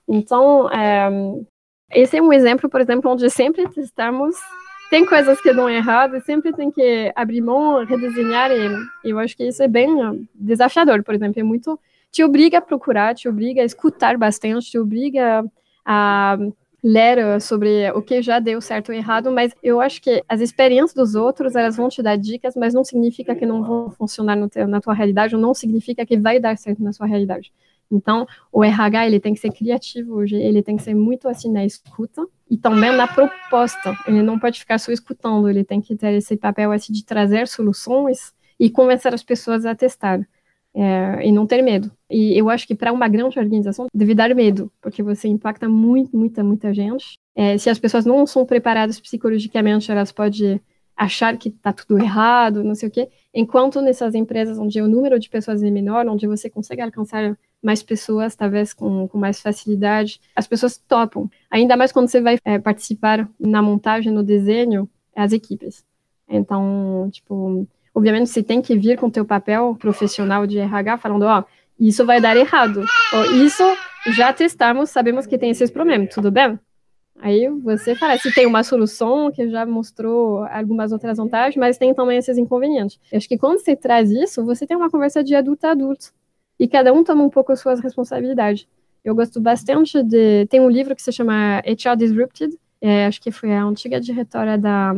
Então, 0.08 0.70
é, 0.70 1.10
esse 1.90 2.16
é 2.16 2.22
um 2.22 2.32
exemplo, 2.32 2.70
por 2.70 2.80
exemplo, 2.80 3.10
onde 3.10 3.28
sempre 3.28 3.68
estamos 3.76 4.34
tem 4.92 5.06
coisas 5.06 5.40
que 5.40 5.54
dão 5.54 5.70
errado 5.70 6.18
e 6.18 6.20
sempre 6.20 6.52
tem 6.52 6.70
que 6.70 7.10
abrir 7.16 7.40
mão, 7.40 7.82
redesenhar 7.82 8.50
e 8.50 8.68
eu 9.02 9.18
acho 9.18 9.34
que 9.34 9.48
isso 9.48 9.62
é 9.62 9.66
bem 9.66 10.28
desafiador, 10.34 11.02
por 11.02 11.14
exemplo, 11.14 11.40
é 11.40 11.42
muito 11.42 11.80
te 12.10 12.22
obriga 12.22 12.58
a 12.58 12.60
procurar, 12.60 13.14
te 13.14 13.26
obriga 13.26 13.62
a 13.62 13.64
escutar 13.64 14.18
bastante, 14.18 14.70
te 14.70 14.78
obriga 14.78 15.42
a 15.82 16.36
ler 16.84 17.40
sobre 17.40 17.90
o 17.92 18.02
que 18.02 18.20
já 18.20 18.38
deu 18.38 18.60
certo 18.60 18.90
ou 18.90 18.94
errado, 18.94 19.32
mas 19.32 19.54
eu 19.62 19.80
acho 19.80 20.02
que 20.02 20.22
as 20.28 20.42
experiências 20.42 20.92
dos 20.92 21.14
outros, 21.14 21.56
elas 21.56 21.74
vão 21.74 21.88
te 21.88 22.02
dar 22.02 22.16
dicas, 22.16 22.54
mas 22.54 22.74
não 22.74 22.84
significa 22.84 23.34
que 23.34 23.46
não 23.46 23.64
vão 23.64 23.90
funcionar 23.92 24.36
teu, 24.50 24.68
na 24.68 24.78
tua 24.78 24.92
realidade, 24.92 25.34
ou 25.34 25.40
não 25.40 25.54
significa 25.54 26.04
que 26.04 26.18
vai 26.18 26.38
dar 26.38 26.58
certo 26.58 26.82
na 26.82 26.92
sua 26.92 27.06
realidade. 27.06 27.50
Então, 27.94 28.26
o 28.50 28.64
RH, 28.64 29.06
ele 29.06 29.20
tem 29.20 29.34
que 29.34 29.40
ser 29.40 29.52
criativo, 29.52 30.22
ele 30.24 30.62
tem 30.62 30.76
que 30.76 30.82
ser 30.82 30.94
muito 30.94 31.28
assim 31.28 31.50
na 31.52 31.64
escuta 31.64 32.26
e 32.50 32.56
também 32.56 32.94
na 32.96 33.06
proposta. 33.06 33.94
Ele 34.06 34.22
não 34.22 34.38
pode 34.38 34.58
ficar 34.58 34.78
só 34.78 34.90
escutando, 34.90 35.48
ele 35.48 35.64
tem 35.64 35.80
que 35.80 35.94
ter 35.94 36.14
esse 36.14 36.36
papel 36.36 36.72
assim 36.72 36.92
de 36.92 37.04
trazer 37.04 37.46
soluções 37.46 38.32
e 38.58 38.70
convencer 38.70 39.12
as 39.12 39.22
pessoas 39.22 39.64
a 39.66 39.74
testar. 39.74 40.26
É, 40.74 41.28
e 41.28 41.30
não 41.30 41.46
ter 41.46 41.60
medo. 41.60 41.92
E 42.10 42.32
eu 42.38 42.48
acho 42.48 42.66
que 42.66 42.74
para 42.74 42.90
uma 42.94 43.06
grande 43.06 43.38
organização 43.38 43.88
deve 43.92 44.14
dar 44.14 44.34
medo, 44.34 44.72
porque 44.80 45.02
você 45.02 45.28
impacta 45.28 45.68
muito, 45.68 46.16
muita, 46.16 46.42
muita 46.42 46.72
gente. 46.72 47.18
É, 47.34 47.58
se 47.58 47.68
as 47.68 47.78
pessoas 47.78 48.06
não 48.06 48.26
são 48.26 48.46
preparadas 48.46 48.98
psicologicamente, 48.98 49.92
elas 49.92 50.10
podem 50.10 50.58
achar 50.96 51.36
que 51.36 51.48
está 51.48 51.72
tudo 51.72 51.98
errado, 51.98 52.64
não 52.64 52.74
sei 52.74 52.88
o 52.88 52.92
quê. 52.92 53.08
Enquanto 53.34 53.80
nessas 53.80 54.14
empresas 54.14 54.58
onde 54.58 54.80
o 54.80 54.88
número 54.88 55.18
de 55.18 55.28
pessoas 55.28 55.62
é 55.62 55.70
menor, 55.70 56.06
onde 56.06 56.26
você 56.26 56.48
consegue 56.48 56.80
alcançar 56.80 57.36
mais 57.62 57.82
pessoas, 57.82 58.34
talvez 58.34 58.74
com, 58.74 59.06
com 59.06 59.16
mais 59.16 59.40
facilidade, 59.40 60.20
as 60.34 60.46
pessoas 60.46 60.76
topam. 60.76 61.30
Ainda 61.50 61.76
mais 61.76 61.92
quando 61.92 62.08
você 62.08 62.20
vai 62.20 62.38
é, 62.44 62.58
participar 62.58 63.28
na 63.38 63.62
montagem, 63.62 64.12
no 64.12 64.22
desenho, 64.22 64.88
as 65.14 65.32
equipes. 65.32 65.84
Então, 66.28 67.08
tipo, 67.12 67.66
obviamente 67.94 68.28
você 68.28 68.42
tem 68.42 68.60
que 68.60 68.76
vir 68.76 68.98
com 68.98 69.06
o 69.06 69.10
teu 69.10 69.24
papel 69.24 69.76
profissional 69.78 70.46
de 70.46 70.58
RH 70.58 70.98
falando, 70.98 71.22
ó, 71.22 71.40
oh, 71.40 71.44
isso 71.78 72.04
vai 72.04 72.20
dar 72.20 72.36
errado. 72.36 72.84
Isso 73.44 73.62
já 74.08 74.32
testamos, 74.32 74.90
sabemos 74.90 75.26
que 75.26 75.38
tem 75.38 75.50
esses 75.50 75.70
problemas, 75.70 76.12
tudo 76.12 76.30
bem? 76.30 76.58
Aí 77.20 77.48
você 77.48 77.94
fala, 77.94 78.18
se 78.18 78.34
tem 78.34 78.46
uma 78.46 78.64
solução 78.64 79.30
que 79.30 79.48
já 79.48 79.64
mostrou 79.64 80.44
algumas 80.46 80.90
outras 80.90 81.18
vantagens, 81.18 81.56
mas 81.56 81.78
tem 81.78 81.94
também 81.94 82.18
esses 82.18 82.36
inconvenientes. 82.36 82.98
Eu 83.12 83.18
acho 83.18 83.28
que 83.28 83.38
quando 83.38 83.58
você 83.58 83.76
traz 83.76 84.10
isso, 84.10 84.44
você 84.44 84.66
tem 84.66 84.76
uma 84.76 84.90
conversa 84.90 85.22
de 85.22 85.34
adulto 85.36 85.66
a 85.66 85.70
adulto 85.70 86.12
e 86.62 86.68
cada 86.68 86.92
um 86.92 87.02
toma 87.02 87.24
um 87.24 87.28
pouco 87.28 87.50
as 87.50 87.58
suas 87.58 87.80
responsabilidades. 87.80 88.68
Eu 89.04 89.16
gosto 89.16 89.40
bastante 89.40 90.00
de. 90.00 90.46
Tem 90.46 90.60
um 90.60 90.70
livro 90.70 90.94
que 90.94 91.02
se 91.02 91.10
chama 91.10 91.58
HR 91.66 91.96
Disrupted, 91.96 92.56
é, 92.80 93.06
acho 93.06 93.20
que 93.20 93.32
foi 93.32 93.52
a 93.52 93.64
antiga 93.64 94.00
diretora 94.00 94.56
da 94.56 94.94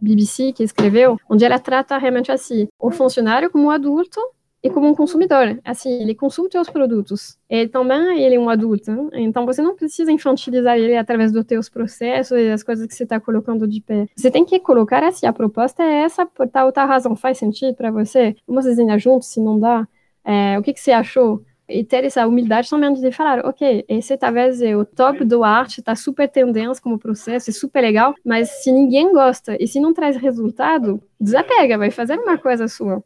BBC 0.00 0.52
que 0.52 0.62
escreveu, 0.62 1.18
onde 1.28 1.44
ela 1.44 1.58
trata 1.58 1.98
realmente 1.98 2.30
assim: 2.30 2.68
o 2.78 2.92
funcionário 2.92 3.50
como 3.50 3.64
um 3.64 3.70
adulto 3.70 4.20
e 4.62 4.70
como 4.70 4.88
um 4.88 4.94
consumidor. 4.94 5.58
Assim, 5.64 5.90
ele 6.00 6.14
consome 6.14 6.48
seus 6.52 6.70
produtos. 6.70 7.36
Ele 7.50 7.68
também 7.68 8.22
ele 8.22 8.36
é 8.36 8.38
um 8.38 8.48
adulto. 8.48 8.92
Né? 8.92 9.22
Então 9.22 9.44
você 9.44 9.60
não 9.60 9.74
precisa 9.74 10.12
infantilizar 10.12 10.78
ele 10.78 10.96
através 10.96 11.32
dos 11.32 11.44
teus 11.44 11.68
processos 11.68 12.38
e 12.38 12.48
as 12.48 12.62
coisas 12.62 12.86
que 12.86 12.94
você 12.94 13.02
está 13.02 13.18
colocando 13.18 13.66
de 13.66 13.80
pé. 13.80 14.06
Você 14.14 14.30
tem 14.30 14.44
que 14.44 14.60
colocar 14.60 15.02
assim: 15.02 15.26
a 15.26 15.32
proposta 15.32 15.82
é 15.82 16.04
essa 16.04 16.24
por 16.24 16.48
tal 16.48 16.70
tal 16.70 16.86
razão. 16.86 17.16
Faz 17.16 17.38
sentido 17.38 17.74
para 17.74 17.90
você? 17.90 18.36
Vamos 18.46 18.66
desenhar 18.66 19.00
juntos 19.00 19.26
se 19.26 19.40
não 19.40 19.58
dá. 19.58 19.84
É, 20.24 20.58
o 20.58 20.62
que, 20.62 20.72
que 20.72 20.80
você 20.80 20.92
achou? 20.92 21.44
E 21.68 21.84
ter 21.84 22.04
essa 22.04 22.26
humildade 22.26 22.68
também 22.68 22.92
de 22.92 23.12
falar, 23.12 23.46
ok, 23.46 23.84
esse 23.88 24.16
talvez 24.16 24.60
é 24.60 24.76
o 24.76 24.84
top 24.84 25.24
do 25.24 25.42
arte, 25.42 25.80
está 25.80 25.94
super 25.94 26.28
tendência 26.28 26.82
como 26.82 26.98
processo, 26.98 27.50
é 27.50 27.52
super 27.52 27.80
legal, 27.80 28.14
mas 28.24 28.62
se 28.62 28.70
ninguém 28.70 29.12
gosta 29.12 29.56
e 29.58 29.66
se 29.66 29.80
não 29.80 29.94
traz 29.94 30.16
resultado, 30.16 31.02
desapega, 31.20 31.78
vai 31.78 31.90
fazer 31.90 32.18
uma 32.18 32.36
coisa 32.36 32.68
sua. 32.68 33.02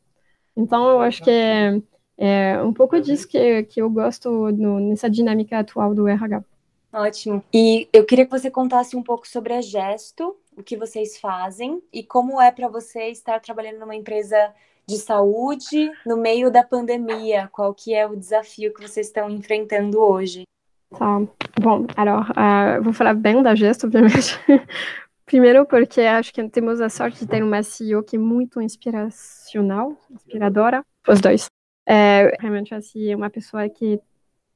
Então, 0.56 0.88
eu 0.88 1.00
acho 1.00 1.22
que 1.22 1.30
é, 1.30 1.80
é 2.16 2.62
um 2.62 2.72
pouco 2.72 2.98
disso 3.00 3.28
que, 3.28 3.62
que 3.64 3.80
eu 3.80 3.90
gosto 3.90 4.50
no, 4.52 4.80
nessa 4.80 5.08
dinâmica 5.08 5.58
atual 5.58 5.94
do 5.94 6.08
RH. 6.08 6.42
Ótimo. 6.92 7.44
E 7.52 7.88
eu 7.92 8.04
queria 8.04 8.24
que 8.24 8.30
você 8.30 8.50
contasse 8.50 8.96
um 8.96 9.02
pouco 9.02 9.28
sobre 9.28 9.52
a 9.52 9.60
Gesto, 9.60 10.34
o 10.56 10.62
que 10.62 10.76
vocês 10.76 11.18
fazem 11.18 11.82
e 11.92 12.02
como 12.02 12.40
é 12.40 12.50
para 12.50 12.68
você 12.68 13.10
estar 13.10 13.38
trabalhando 13.38 13.78
numa 13.78 13.94
empresa 13.94 14.36
de 14.88 14.96
saúde 14.98 15.90
no 16.04 16.16
meio 16.16 16.50
da 16.50 16.62
pandemia? 16.62 17.48
Qual 17.52 17.74
que 17.74 17.92
é 17.92 18.06
o 18.06 18.16
desafio 18.16 18.72
que 18.72 18.86
vocês 18.86 19.08
estão 19.08 19.28
enfrentando 19.28 20.00
hoje? 20.00 20.44
Tá. 20.96 21.20
Bom, 21.60 21.86
alors, 21.96 22.28
uh, 22.30 22.82
vou 22.82 22.92
falar 22.92 23.14
bem 23.14 23.42
da 23.42 23.54
Gesto, 23.54 23.86
obviamente. 23.86 24.38
Primeiro 25.26 25.66
porque 25.66 26.00
acho 26.02 26.32
que 26.32 26.48
temos 26.48 26.80
a 26.80 26.88
sorte 26.88 27.18
de 27.18 27.26
ter 27.26 27.42
uma 27.42 27.60
CEO 27.62 28.02
que 28.02 28.14
é 28.14 28.18
muito 28.18 28.60
inspiracional, 28.60 29.96
inspiradora, 30.08 30.84
os 31.08 31.20
dois. 31.20 31.46
É, 31.84 32.36
realmente 32.38 32.72
assim, 32.72 33.10
é 33.10 33.16
uma 33.16 33.28
pessoa 33.28 33.68
que 33.68 33.94
é 33.94 33.98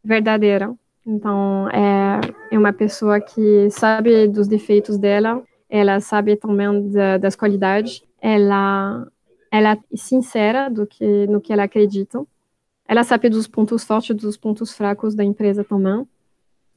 verdadeira. 0.04 0.72
Então, 1.04 1.68
é, 1.70 2.20
é 2.52 2.58
uma 2.58 2.72
pessoa 2.72 3.20
que 3.20 3.68
sabe 3.70 4.28
dos 4.28 4.46
defeitos 4.46 4.96
dela, 4.96 5.42
ela 5.68 5.98
sabe 5.98 6.36
também 6.36 6.88
da, 6.90 7.18
das 7.18 7.34
qualidades, 7.34 8.04
ela 8.20 9.08
ela 9.50 9.72
é 9.72 9.96
sincera 9.96 10.68
do 10.68 10.86
que 10.86 11.26
no 11.26 11.40
que 11.40 11.52
ela 11.52 11.64
acredita. 11.64 12.24
Ela 12.86 13.04
sabe 13.04 13.28
dos 13.28 13.46
pontos 13.46 13.84
fortes 13.84 14.16
dos 14.16 14.36
pontos 14.36 14.72
fracos 14.72 15.14
da 15.14 15.24
empresa 15.24 15.64
também. 15.64 16.06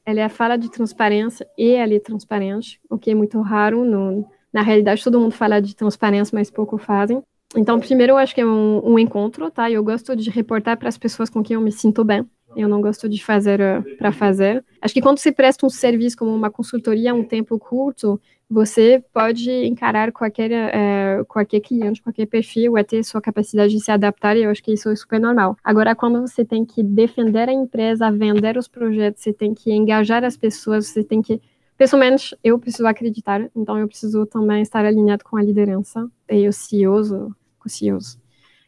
ela 0.06 0.28
fala 0.28 0.56
de 0.56 0.70
transparência 0.70 1.46
e 1.56 1.72
ela 1.72 1.94
é 1.94 2.00
transparente, 2.00 2.80
o 2.90 2.98
que 2.98 3.10
é 3.10 3.14
muito 3.14 3.40
raro. 3.40 3.84
No, 3.84 4.28
na 4.52 4.62
realidade, 4.62 5.02
todo 5.02 5.18
mundo 5.18 5.32
fala 5.32 5.60
de 5.60 5.74
transparência, 5.74 6.36
mas 6.36 6.50
pouco 6.50 6.78
fazem. 6.78 7.22
Então, 7.56 7.78
primeiro, 7.78 8.12
eu 8.12 8.18
acho 8.18 8.34
que 8.34 8.40
é 8.40 8.46
um, 8.46 8.92
um 8.92 8.98
encontro, 8.98 9.50
tá? 9.50 9.70
Eu 9.70 9.82
gosto 9.82 10.16
de 10.16 10.28
reportar 10.30 10.76
para 10.76 10.88
as 10.88 10.98
pessoas 10.98 11.30
com 11.30 11.42
quem 11.42 11.54
eu 11.54 11.60
me 11.60 11.72
sinto 11.72 12.04
bem. 12.04 12.28
Eu 12.56 12.68
não 12.68 12.80
gosto 12.80 13.08
de 13.08 13.22
fazer 13.24 13.60
uh, 13.60 13.96
para 13.96 14.12
fazer. 14.12 14.64
Acho 14.80 14.94
que 14.94 15.00
quando 15.00 15.18
você 15.18 15.32
presta 15.32 15.66
um 15.66 15.70
serviço 15.70 16.16
como 16.16 16.34
uma 16.34 16.50
consultoria 16.50 17.12
a 17.12 17.14
um 17.14 17.24
tempo 17.24 17.58
curto, 17.58 18.20
você 18.48 19.02
pode 19.12 19.50
encarar 19.50 20.12
qualquer, 20.12 20.50
uh, 20.50 21.24
qualquer 21.24 21.60
cliente, 21.60 22.02
qualquer 22.02 22.26
perfil, 22.26 22.76
é 22.76 22.84
ter 22.84 23.02
sua 23.02 23.20
capacidade 23.20 23.72
de 23.72 23.80
se 23.82 23.90
adaptar, 23.90 24.36
e 24.36 24.42
eu 24.44 24.50
acho 24.50 24.62
que 24.62 24.72
isso 24.72 24.88
é 24.88 24.96
super 24.96 25.18
normal. 25.18 25.56
Agora, 25.64 25.94
quando 25.94 26.20
você 26.20 26.44
tem 26.44 26.64
que 26.64 26.82
defender 26.82 27.48
a 27.48 27.52
empresa, 27.52 28.10
vender 28.10 28.56
os 28.56 28.68
projetos, 28.68 29.22
você 29.22 29.32
tem 29.32 29.54
que 29.54 29.72
engajar 29.72 30.24
as 30.24 30.36
pessoas, 30.36 30.86
você 30.86 31.02
tem 31.02 31.22
que. 31.22 31.40
Pessoalmente, 31.76 32.36
eu 32.44 32.58
preciso 32.58 32.86
acreditar, 32.86 33.50
então 33.56 33.78
eu 33.78 33.88
preciso 33.88 34.24
também 34.26 34.62
estar 34.62 34.84
alinhado 34.84 35.24
com 35.24 35.36
a 35.36 35.42
liderança 35.42 36.08
e 36.30 36.46
os 36.46 36.56
CEOs, 36.56 37.10
com 37.10 37.66
os 37.66 37.72
CEOs. 37.72 38.23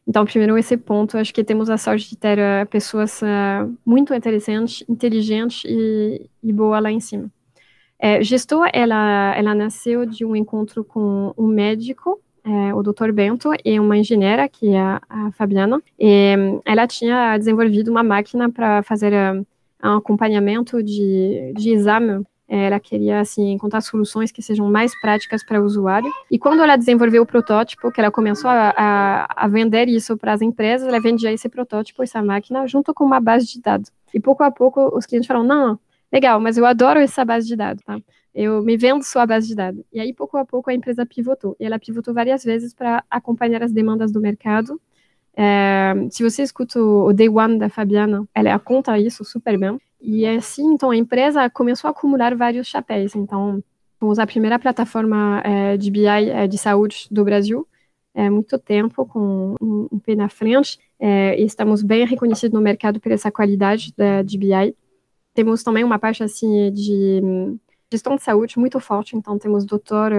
Então, 0.06 0.24
primeiro, 0.24 0.56
esse 0.56 0.76
ponto, 0.76 1.18
acho 1.18 1.34
que 1.34 1.42
temos 1.42 1.68
a 1.68 1.76
sorte 1.76 2.08
de 2.10 2.16
ter 2.16 2.38
uh, 2.38 2.66
pessoas 2.70 3.20
uh, 3.22 3.76
muito 3.84 4.14
interessantes, 4.14 4.84
inteligentes 4.88 5.64
e, 5.66 6.30
e 6.42 6.52
boa 6.52 6.78
lá 6.78 6.92
em 6.92 7.00
cima. 7.00 7.28
É, 7.98 8.22
gestor, 8.22 8.68
ela, 8.72 9.34
ela 9.36 9.54
nasceu 9.54 10.06
de 10.06 10.24
um 10.24 10.36
encontro 10.36 10.84
com 10.84 11.34
um 11.36 11.46
médico, 11.46 12.20
é, 12.44 12.72
o 12.72 12.82
Dr. 12.82 13.10
Bento, 13.10 13.50
e 13.64 13.80
uma 13.80 13.96
engenheira, 13.96 14.48
que 14.48 14.68
é 14.68 14.78
a, 14.78 15.00
a 15.08 15.32
Fabiana. 15.32 15.82
E, 15.98 16.34
ela 16.64 16.86
tinha 16.86 17.36
desenvolvido 17.36 17.90
uma 17.90 18.04
máquina 18.04 18.50
para 18.50 18.82
fazer 18.84 19.12
um 19.82 19.96
acompanhamento 19.96 20.82
de, 20.82 21.52
de 21.56 21.70
exame 21.70 22.24
ela 22.48 22.78
queria 22.78 23.20
assim 23.20 23.50
encontrar 23.52 23.80
soluções 23.80 24.30
que 24.30 24.40
sejam 24.40 24.70
mais 24.70 24.98
práticas 25.00 25.44
para 25.44 25.60
o 25.60 25.64
usuário. 25.64 26.10
E 26.30 26.38
quando 26.38 26.62
ela 26.62 26.76
desenvolveu 26.76 27.22
o 27.22 27.26
protótipo, 27.26 27.90
que 27.90 28.00
ela 28.00 28.10
começou 28.10 28.48
a, 28.48 28.72
a, 28.76 29.44
a 29.44 29.48
vender 29.48 29.88
isso 29.88 30.16
para 30.16 30.32
as 30.32 30.42
empresas, 30.42 30.86
ela 30.86 31.00
vendia 31.00 31.32
esse 31.32 31.48
protótipo, 31.48 32.02
essa 32.02 32.22
máquina, 32.22 32.66
junto 32.66 32.94
com 32.94 33.04
uma 33.04 33.20
base 33.20 33.46
de 33.46 33.60
dados. 33.60 33.90
E 34.14 34.20
pouco 34.20 34.44
a 34.44 34.50
pouco 34.50 34.96
os 34.96 35.06
clientes 35.06 35.26
falaram: 35.26 35.46
não, 35.46 35.80
legal, 36.12 36.40
mas 36.40 36.56
eu 36.56 36.64
adoro 36.64 37.00
essa 37.00 37.24
base 37.24 37.46
de 37.48 37.56
dados, 37.56 37.82
tá? 37.84 37.98
Eu 38.34 38.62
me 38.62 38.76
vendo 38.76 39.02
sua 39.02 39.26
base 39.26 39.48
de 39.48 39.54
dados. 39.54 39.82
E 39.90 39.98
aí, 39.98 40.12
pouco 40.12 40.36
a 40.36 40.44
pouco, 40.44 40.68
a 40.68 40.74
empresa 40.74 41.06
pivotou. 41.06 41.56
E 41.58 41.64
ela 41.64 41.78
pivotou 41.78 42.12
várias 42.12 42.44
vezes 42.44 42.74
para 42.74 43.02
acompanhar 43.10 43.62
as 43.62 43.72
demandas 43.72 44.12
do 44.12 44.20
mercado. 44.20 44.78
É, 45.34 45.94
se 46.10 46.22
você 46.22 46.42
escuta 46.42 46.78
o 46.78 47.12
Day 47.14 47.30
One 47.30 47.58
da 47.58 47.70
Fabiana, 47.70 48.28
ela 48.34 48.58
conta 48.58 48.98
isso 48.98 49.24
super 49.24 49.58
bem. 49.58 49.78
E 50.00 50.26
assim, 50.26 50.64
então, 50.72 50.90
a 50.90 50.96
empresa 50.96 51.48
começou 51.50 51.88
a 51.88 51.90
acumular 51.90 52.34
vários 52.34 52.66
chapéus. 52.66 53.14
Então, 53.14 53.62
fomos 53.98 54.18
a 54.18 54.26
primeira 54.26 54.58
plataforma 54.58 55.40
é, 55.44 55.76
de 55.76 55.90
BI 55.90 56.06
é, 56.06 56.46
de 56.46 56.58
saúde 56.58 57.08
do 57.10 57.24
Brasil, 57.24 57.66
é, 58.14 58.30
muito 58.30 58.58
tempo, 58.58 59.06
com 59.06 59.54
um, 59.60 59.88
um 59.92 59.98
pé 59.98 60.14
na 60.14 60.28
frente, 60.28 60.78
é, 60.98 61.40
e 61.40 61.44
estamos 61.44 61.82
bem 61.82 62.06
reconhecidos 62.06 62.54
no 62.54 62.62
mercado 62.62 63.00
por 63.00 63.12
essa 63.12 63.30
qualidade 63.30 63.92
da, 63.96 64.22
de 64.22 64.38
BI. 64.38 64.74
Temos 65.34 65.62
também 65.62 65.84
uma 65.84 65.98
parte, 65.98 66.22
assim, 66.22 66.72
de 66.72 67.58
gestão 67.92 68.16
de 68.16 68.22
saúde 68.22 68.58
muito 68.58 68.80
forte, 68.80 69.16
então 69.16 69.38
temos 69.38 69.64
doutor 69.64 70.12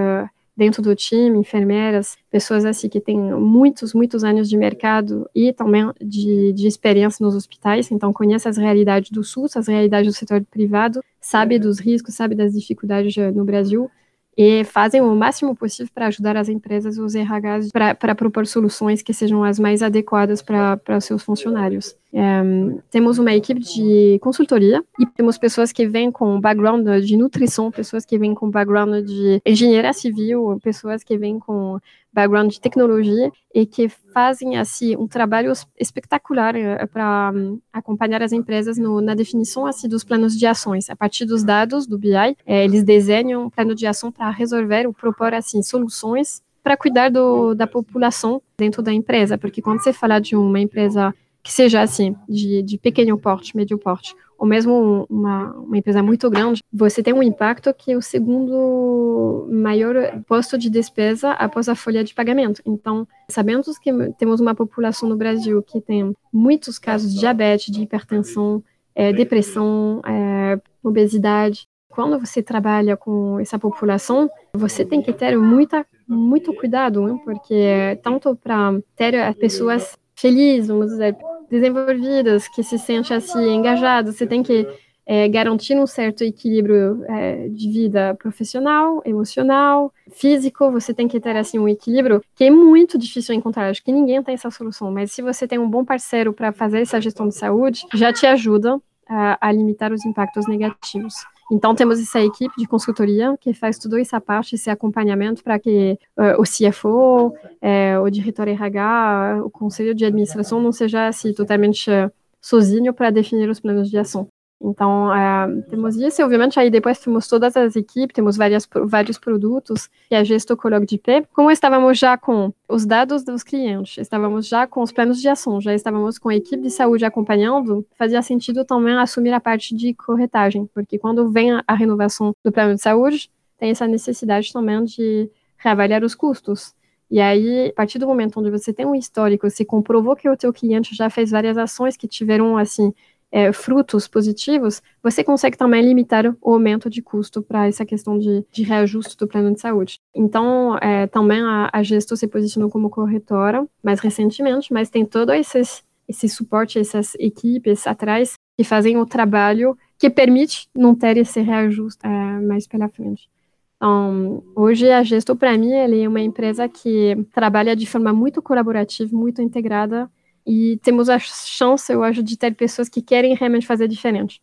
dentro 0.58 0.82
do 0.82 0.96
time, 0.96 1.38
enfermeiras, 1.38 2.18
pessoas 2.32 2.66
assim 2.66 2.90
que 2.90 3.00
têm 3.00 3.20
muitos, 3.20 3.94
muitos 3.94 4.24
anos 4.24 4.50
de 4.50 4.58
mercado 4.58 5.30
e 5.36 5.54
também 5.54 5.92
de, 6.02 6.52
de 6.52 6.68
experiência 6.68 7.24
nos 7.24 7.36
hospitais, 7.36 7.92
então 7.92 8.12
conhece 8.12 8.50
as 8.50 8.58
realidades 8.58 9.12
do 9.12 9.24
SUS, 9.24 9.56
as 9.56 9.68
realidades 9.68 10.12
do 10.12 10.18
setor 10.18 10.44
privado, 10.50 11.04
sabe 11.22 11.60
dos 11.60 11.80
riscos, 11.80 12.16
sabe 12.16 12.34
das 12.34 12.54
dificuldades 12.54 13.16
no 13.36 13.46
Brasil, 13.46 13.90
e 14.36 14.64
fazem 14.64 15.02
o 15.02 15.16
máximo 15.16 15.56
possível 15.56 15.92
para 15.94 16.08
ajudar 16.08 16.38
as 16.38 16.48
empresas, 16.48 16.98
os 16.98 17.16
RHs, 17.16 17.72
para 17.72 18.16
propor 18.16 18.46
soluções 18.46 19.02
que 19.02 19.14
sejam 19.14 19.44
as 19.44 19.58
mais 19.58 19.82
adequadas 19.82 20.42
para 20.42 20.80
os 20.98 21.06
seus 21.06 21.24
funcionários. 21.24 21.96
É, 22.14 22.42
temos 22.90 23.20
uma 23.20 23.34
equipe 23.34 23.60
de 23.60 24.18
consultoria 24.22 24.84
e 24.98 25.06
temos 25.06 25.38
pessoas 25.38 25.72
que 25.72 25.88
vêm 25.88 26.12
com 26.12 26.40
background 26.40 26.88
de 27.04 27.18
nutrição, 27.18 27.70
pessoas 27.70 28.06
que 28.06 28.18
vêm 28.18 28.34
com 28.34 28.50
background 28.50 29.06
de 29.06 29.42
engenharia 29.46 29.92
civil, 29.92 30.58
pessoas 30.64 31.04
que 31.04 31.18
vêm 31.18 31.38
com 31.38 31.78
background 32.14 32.52
de 32.52 32.62
tecnologia 32.62 33.30
e 33.54 33.66
que 33.66 33.90
fazem 33.90 34.58
assim 34.58 34.96
um 34.96 35.08
trabalho 35.08 35.52
espetacular 35.78 36.56
eh, 36.56 36.86
para 36.88 37.32
um, 37.36 37.60
acompanhar 37.72 38.24
as 38.24 38.32
empresas 38.32 38.78
no, 38.78 39.02
na 39.02 39.14
definição 39.14 39.68
assim 39.68 39.88
dos 39.88 40.04
planos 40.04 40.36
de 40.36 40.48
ações. 40.48 40.90
A 40.90 40.96
partir 40.96 41.26
dos 41.26 41.44
dados 41.44 41.86
do 41.86 41.98
BI 41.98 42.16
eh, 42.16 42.64
eles 42.64 42.84
desenham 42.84 43.46
um 43.46 43.50
plano 43.50 43.76
de 43.76 43.86
ação 43.86 44.12
para 44.12 44.30
resolver 44.32 44.88
ou 44.88 44.94
propor 44.94 45.34
assim 45.34 45.62
soluções 45.62 46.42
para 46.64 46.76
cuidar 46.76 47.10
do, 47.10 47.54
da 47.54 47.68
população 47.68 48.42
dentro 48.58 48.82
da 48.82 48.92
empresa 48.92 49.38
porque 49.38 49.62
quando 49.62 49.84
você 49.84 49.94
fala 49.94 50.20
de 50.20 50.36
uma 50.36 50.60
empresa 50.60 51.14
que 51.48 51.54
seja 51.54 51.82
assim 51.82 52.14
de, 52.28 52.62
de 52.62 52.78
pequeno 52.78 53.18
porte 53.18 53.56
médio 53.56 53.78
porte 53.78 54.14
ou 54.38 54.46
mesmo 54.46 55.08
uma, 55.10 55.54
uma 55.54 55.78
empresa 55.78 56.04
muito 56.04 56.30
grande, 56.30 56.62
você 56.72 57.02
tem 57.02 57.14
um 57.14 57.24
impacto 57.24 57.74
que 57.74 57.94
é 57.94 57.98
o 57.98 58.02
segundo 58.02 59.48
maior 59.50 59.96
posto 60.28 60.58
de 60.58 60.70
despesa 60.70 61.32
após 61.32 61.70
a 61.70 61.74
folha 61.74 62.04
de 62.04 62.14
pagamento. 62.14 62.62
Então, 62.66 63.08
sabendo 63.30 63.64
que 63.82 63.92
temos 64.20 64.42
uma 64.42 64.54
população 64.54 65.08
no 65.08 65.16
Brasil 65.16 65.64
que 65.64 65.80
tem 65.80 66.14
muitos 66.34 66.78
casos 66.78 67.14
de 67.14 67.20
diabetes, 67.22 67.74
de 67.74 67.82
hipertensão, 67.82 68.62
é, 68.94 69.14
depressão, 69.14 70.02
é, 70.06 70.60
obesidade, 70.84 71.66
quando 71.88 72.20
você 72.20 72.44
trabalha 72.44 72.98
com 72.98 73.40
essa 73.40 73.58
população, 73.58 74.30
você 74.54 74.84
tem 74.84 75.02
que 75.02 75.14
ter 75.14 75.38
muita, 75.38 75.86
muito 76.06 76.54
cuidado, 76.54 77.08
hein? 77.08 77.18
porque 77.24 77.98
tanto 78.04 78.36
para 78.36 78.78
ter 78.98 79.34
pessoas 79.36 79.98
felizes, 80.14 80.68
vamos 80.68 80.88
dizer, 80.88 81.16
desenvolvidas, 81.50 82.48
que 82.48 82.64
se 82.64 82.78
sente 82.78 83.14
assim 83.14 83.56
engajado, 83.56 84.12
você 84.12 84.28
tem 84.28 84.44
que 84.44 84.68
é, 85.06 85.28
garantir 85.30 85.76
um 85.78 85.88
certo 85.88 86.24
equilíbrio 86.24 87.04
é, 87.08 87.48
de 87.48 87.72
vida 87.72 88.14
profissional, 88.16 89.02
emocional, 89.06 89.94
físico, 90.12 90.70
você 90.70 90.94
tem 90.94 91.08
que 91.08 91.20
ter 91.20 91.38
assim 91.38 91.58
um 91.58 91.70
equilíbrio 91.70 92.22
que 92.36 92.44
é 92.44 92.52
muito 92.52 92.98
difícil 92.98 93.34
encontrar, 93.34 93.70
acho 93.70 93.84
que 93.84 93.92
ninguém 93.92 94.22
tem 94.22 94.34
essa 94.34 94.52
solução, 94.52 94.92
mas 94.92 95.14
se 95.14 95.22
você 95.22 95.48
tem 95.48 95.58
um 95.58 95.70
bom 95.70 95.86
parceiro 95.86 96.34
para 96.34 96.52
fazer 96.52 96.82
essa 96.82 97.00
gestão 97.00 97.30
de 97.30 97.36
saúde, 97.36 97.86
já 97.94 98.12
te 98.12 98.26
ajuda 98.26 98.82
a, 99.08 99.48
a 99.48 99.52
limitar 99.52 99.94
os 99.94 100.06
impactos 100.06 100.46
negativos. 100.46 101.14
Então, 101.52 101.74
temos 101.74 102.00
essa 102.00 102.22
equipe 102.22 102.54
de 102.58 102.68
consultoria 102.68 103.38
que 103.40 103.54
faz 103.54 103.78
toda 103.78 104.00
essa 104.00 104.20
parte, 104.20 104.56
esse 104.56 104.70
acompanhamento 104.70 105.44
para 105.44 105.58
que 105.58 105.98
uh, 106.18 106.42
o 106.42 106.44
CFO, 106.44 107.28
uh, 107.28 108.02
o 108.04 108.10
diretor 108.10 108.48
RH, 108.48 109.42
o 109.46 109.50
conselho 109.50 109.96
de 109.96 110.06
administração 110.06 110.62
não 110.62 110.74
seja 110.74 111.08
assim, 111.08 111.34
totalmente 111.34 111.90
uh, 111.90 112.12
sozinho 112.42 112.94
para 112.94 113.10
definir 113.12 113.50
os 113.50 113.60
planos 113.60 113.90
de 113.90 113.98
ação. 113.98 114.28
Então, 114.60 115.10
uh, 115.10 115.62
temos 115.70 115.96
isso, 115.96 116.20
e 116.20 116.24
obviamente 116.24 116.60
aí 116.60 116.70
depois 116.72 117.00
temos 117.00 117.28
todas 117.28 117.56
as 117.56 117.76
equipes, 117.76 118.14
temos 118.14 118.36
várias, 118.36 118.68
vários 118.86 119.18
produtos 119.20 119.88
que 120.10 120.16
a 120.16 120.24
Gesto 120.24 120.58
coloca 120.58 120.86
de 120.86 120.98
pé. 120.98 121.24
Como 121.34 121.52
estávamos 121.52 122.00
já 122.00 122.18
com 122.18 122.52
os 122.68 122.86
dados 122.86 123.24
dos 123.24 123.44
clientes, 123.44 123.98
estávamos 124.00 124.48
já 124.48 124.66
com 124.66 124.82
os 124.82 124.92
planos 124.92 125.22
de 125.22 125.30
ação, 125.30 125.62
já 125.62 125.76
estávamos 125.76 126.18
com 126.18 126.30
a 126.30 126.36
equipe 126.36 126.62
de 126.62 126.72
saúde 126.72 127.06
acompanhando, 127.06 127.86
fazia 127.96 128.22
sentido 128.24 128.66
também 128.66 128.98
assumir 128.98 129.32
a 129.32 129.40
parte 129.40 129.76
de 129.76 129.94
corretagem, 129.94 130.68
porque 130.74 130.98
quando 130.98 131.30
vem 131.30 131.52
a, 131.52 131.64
a 131.68 131.76
renovação 131.76 132.36
do 132.44 132.52
plano 132.52 132.74
de 132.74 132.82
saúde, 132.82 133.30
tem 133.60 133.70
essa 133.70 133.88
necessidade 133.88 134.52
também 134.52 134.84
de 134.84 135.30
reavaliar 135.58 136.04
os 136.04 136.16
custos. 136.16 136.76
E 137.10 137.22
aí, 137.22 137.70
a 137.70 137.74
partir 137.74 138.00
do 138.00 138.08
momento 138.08 138.40
onde 138.40 138.52
você 138.52 138.74
tem 138.74 138.86
um 138.86 138.94
histórico, 138.94 139.50
você 139.50 139.64
comprovou 139.64 140.16
que 140.16 140.30
o 140.30 140.36
teu 140.36 140.52
cliente 140.52 140.94
já 140.94 141.10
fez 141.10 141.32
várias 141.32 141.58
ações 141.58 141.96
que 141.96 142.08
tiveram, 142.08 142.58
assim, 142.58 142.94
é, 143.32 143.52
frutos 143.52 144.08
positivos, 144.08 144.82
você 145.04 145.24
consegue 145.24 145.58
também 145.58 145.82
limitar 145.82 146.36
o 146.42 146.54
aumento 146.54 146.90
de 146.90 147.02
custo 147.02 147.42
para 147.42 147.68
essa 147.68 147.86
questão 147.86 148.18
de, 148.18 148.46
de, 148.52 148.64
reajuste 148.64 149.18
do 149.18 149.28
plano 149.28 149.54
de 149.54 149.60
saúde. 149.60 150.00
Então, 150.16 150.78
é, 150.78 151.08
também 151.08 151.42
a, 151.42 151.70
a 151.72 151.84
Gesto 151.84 152.16
se 152.16 152.28
posicionou 152.28 152.70
como 152.70 152.90
corretora 152.90 153.68
mais 153.84 154.00
recentemente, 154.00 154.72
mas 154.72 154.90
tem 154.90 155.06
todo 155.06 155.34
esses, 155.34 155.84
esse 156.08 156.30
suporte, 156.30 156.80
essas 156.80 157.16
equipes 157.16 157.86
atrás 157.86 158.34
que 158.58 158.64
fazem 158.64 158.98
o 158.98 159.06
trabalho 159.06 159.78
que 160.00 160.10
permite 160.10 160.68
não 160.76 160.96
ter 160.96 161.18
esse 161.18 161.42
reajuste 161.42 162.06
é, 162.06 162.40
mais 162.40 162.68
pela 162.68 162.88
frente. 162.88 163.30
Então, 163.76 164.44
hoje 164.56 164.90
a 164.90 165.04
Gesto, 165.04 165.36
para 165.36 165.56
mim, 165.56 165.72
é 165.72 166.08
uma 166.08 166.20
empresa 166.20 166.68
que 166.68 167.16
trabalha 167.32 167.76
de 167.76 167.86
forma 167.86 168.12
muito 168.12 168.42
colaborativa, 168.42 169.16
muito 169.16 169.40
integrada 169.40 170.10
e 170.48 170.78
temos 170.78 171.10
a 171.10 171.20
chance, 171.20 171.92
eu 171.92 172.04
acho, 172.04 172.24
de 172.24 172.38
ter 172.38 172.56
pessoas 172.56 172.88
que 172.88 173.02
querem 173.02 173.36
realmente 173.36 173.68
fazer 173.68 173.88
diferente. 173.88 174.42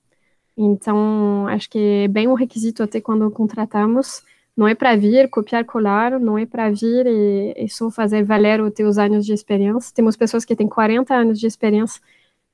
Então, 0.56 1.48
acho 1.48 1.68
que 1.70 1.78
é 2.04 2.08
bem 2.08 2.28
um 2.28 2.34
requisito 2.34 2.82
até 2.82 3.00
quando 3.00 3.30
contratamos. 3.30 4.22
Não 4.56 4.68
é 4.68 4.74
para 4.74 4.94
vir, 4.96 5.28
copiar, 5.30 5.64
colar, 5.64 6.20
não 6.20 6.38
é 6.38 6.44
para 6.46 6.70
vir 6.70 7.06
e, 7.06 7.54
e, 7.56 7.68
só 7.70 7.90
fazer 7.90 8.22
valer 8.22 8.60
os 8.60 8.72
teus 8.72 8.98
anos 8.98 9.24
de 9.24 9.32
experiência. 9.32 9.92
Temos 9.94 10.14
pessoas 10.14 10.44
que 10.44 10.54
têm 10.54 10.68
40 10.68 11.14
anos 11.14 11.40
de 11.40 11.46
experiência 11.46 12.00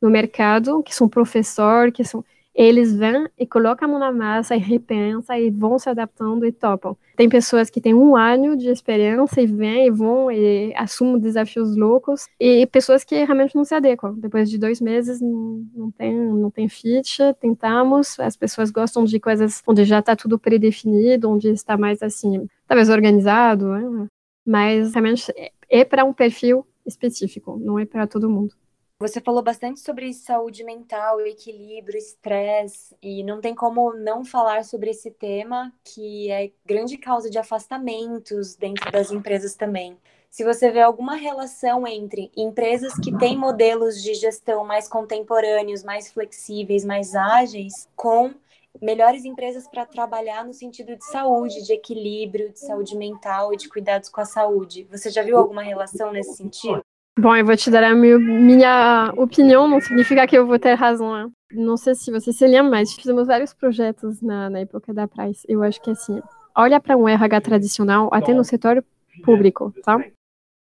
no 0.00 0.08
mercado, 0.10 0.82
que 0.82 0.94
são 0.94 1.08
professor, 1.08 1.92
que 1.92 2.04
são 2.04 2.24
eles 2.54 2.94
vêm 2.94 3.26
e 3.38 3.46
colocam 3.46 3.88
a 3.88 3.90
mão 3.90 4.00
na 4.00 4.12
massa 4.12 4.56
e 4.56 4.58
repensam 4.58 5.36
e 5.36 5.50
vão 5.50 5.78
se 5.78 5.88
adaptando 5.88 6.44
e 6.44 6.52
topam. 6.52 6.96
Tem 7.16 7.28
pessoas 7.28 7.70
que 7.70 7.80
têm 7.80 7.94
um 7.94 8.16
ano 8.16 8.56
de 8.56 8.68
experiência 8.68 9.40
e 9.40 9.46
vêm 9.46 9.86
e 9.86 9.90
vão 9.90 10.30
e 10.30 10.74
assumem 10.74 11.18
desafios 11.18 11.76
loucos 11.76 12.26
e 12.38 12.66
pessoas 12.66 13.04
que 13.04 13.24
realmente 13.24 13.54
não 13.54 13.64
se 13.64 13.74
adequam. 13.74 14.14
Depois 14.18 14.50
de 14.50 14.58
dois 14.58 14.80
meses 14.80 15.20
não, 15.20 15.64
não 15.74 15.90
tem 15.90 16.14
não 16.14 16.50
tem 16.50 16.68
fit, 16.68 17.18
tentamos. 17.40 18.18
As 18.18 18.36
pessoas 18.36 18.70
gostam 18.70 19.04
de 19.04 19.20
coisas 19.20 19.62
onde 19.66 19.84
já 19.84 20.00
está 20.00 20.16
tudo 20.16 20.38
predefinido, 20.38 21.30
onde 21.30 21.48
está 21.48 21.76
mais 21.76 22.02
assim, 22.02 22.46
talvez 22.66 22.88
organizado, 22.88 23.68
né? 23.68 24.06
mas 24.44 24.92
realmente 24.92 25.32
é, 25.36 25.52
é 25.68 25.84
para 25.84 26.04
um 26.04 26.12
perfil 26.12 26.66
específico, 26.86 27.58
não 27.62 27.78
é 27.78 27.86
para 27.86 28.06
todo 28.06 28.28
mundo. 28.28 28.54
Você 29.02 29.18
falou 29.18 29.42
bastante 29.42 29.80
sobre 29.80 30.12
saúde 30.12 30.62
mental, 30.62 31.22
equilíbrio, 31.22 31.96
estresse, 31.96 32.94
e 33.00 33.24
não 33.24 33.40
tem 33.40 33.54
como 33.54 33.94
não 33.94 34.26
falar 34.26 34.62
sobre 34.62 34.90
esse 34.90 35.10
tema, 35.10 35.72
que 35.82 36.30
é 36.30 36.50
grande 36.66 36.98
causa 36.98 37.30
de 37.30 37.38
afastamentos 37.38 38.54
dentro 38.56 38.92
das 38.92 39.10
empresas 39.10 39.54
também. 39.54 39.96
Se 40.28 40.44
você 40.44 40.70
vê 40.70 40.82
alguma 40.82 41.14
relação 41.14 41.86
entre 41.86 42.30
empresas 42.36 42.92
que 43.02 43.16
têm 43.16 43.38
modelos 43.38 44.02
de 44.02 44.12
gestão 44.12 44.66
mais 44.66 44.86
contemporâneos, 44.86 45.82
mais 45.82 46.12
flexíveis, 46.12 46.84
mais 46.84 47.14
ágeis, 47.14 47.88
com 47.96 48.34
melhores 48.82 49.24
empresas 49.24 49.66
para 49.66 49.86
trabalhar 49.86 50.44
no 50.44 50.52
sentido 50.52 50.94
de 50.94 51.06
saúde, 51.06 51.64
de 51.64 51.72
equilíbrio, 51.72 52.52
de 52.52 52.60
saúde 52.60 52.94
mental 52.94 53.54
e 53.54 53.56
de 53.56 53.66
cuidados 53.66 54.10
com 54.10 54.20
a 54.20 54.26
saúde. 54.26 54.86
Você 54.90 55.08
já 55.08 55.22
viu 55.22 55.38
alguma 55.38 55.62
relação 55.62 56.12
nesse 56.12 56.36
sentido? 56.36 56.82
Bom, 57.20 57.36
eu 57.36 57.44
vou 57.44 57.54
te 57.54 57.70
dar 57.70 57.84
a 57.84 57.94
minha, 57.94 58.18
minha 58.18 59.12
opinião, 59.14 59.68
não 59.68 59.78
significa 59.78 60.26
que 60.26 60.38
eu 60.38 60.46
vou 60.46 60.58
ter 60.58 60.72
razão. 60.72 61.12
Né? 61.12 61.30
Não 61.52 61.76
sei 61.76 61.94
se 61.94 62.10
você 62.10 62.32
se 62.32 62.46
lembra, 62.46 62.70
mas 62.70 62.94
fizemos 62.94 63.26
vários 63.26 63.52
projetos 63.52 64.22
na, 64.22 64.48
na 64.48 64.60
época 64.60 64.94
da 64.94 65.06
Price. 65.06 65.44
Eu 65.46 65.62
acho 65.62 65.82
que 65.82 65.90
assim, 65.90 66.18
olha 66.56 66.80
para 66.80 66.96
um 66.96 67.06
RH 67.06 67.42
tradicional, 67.42 68.08
até 68.10 68.32
no 68.32 68.42
setor 68.42 68.82
público, 69.22 69.70
tá? 69.84 70.02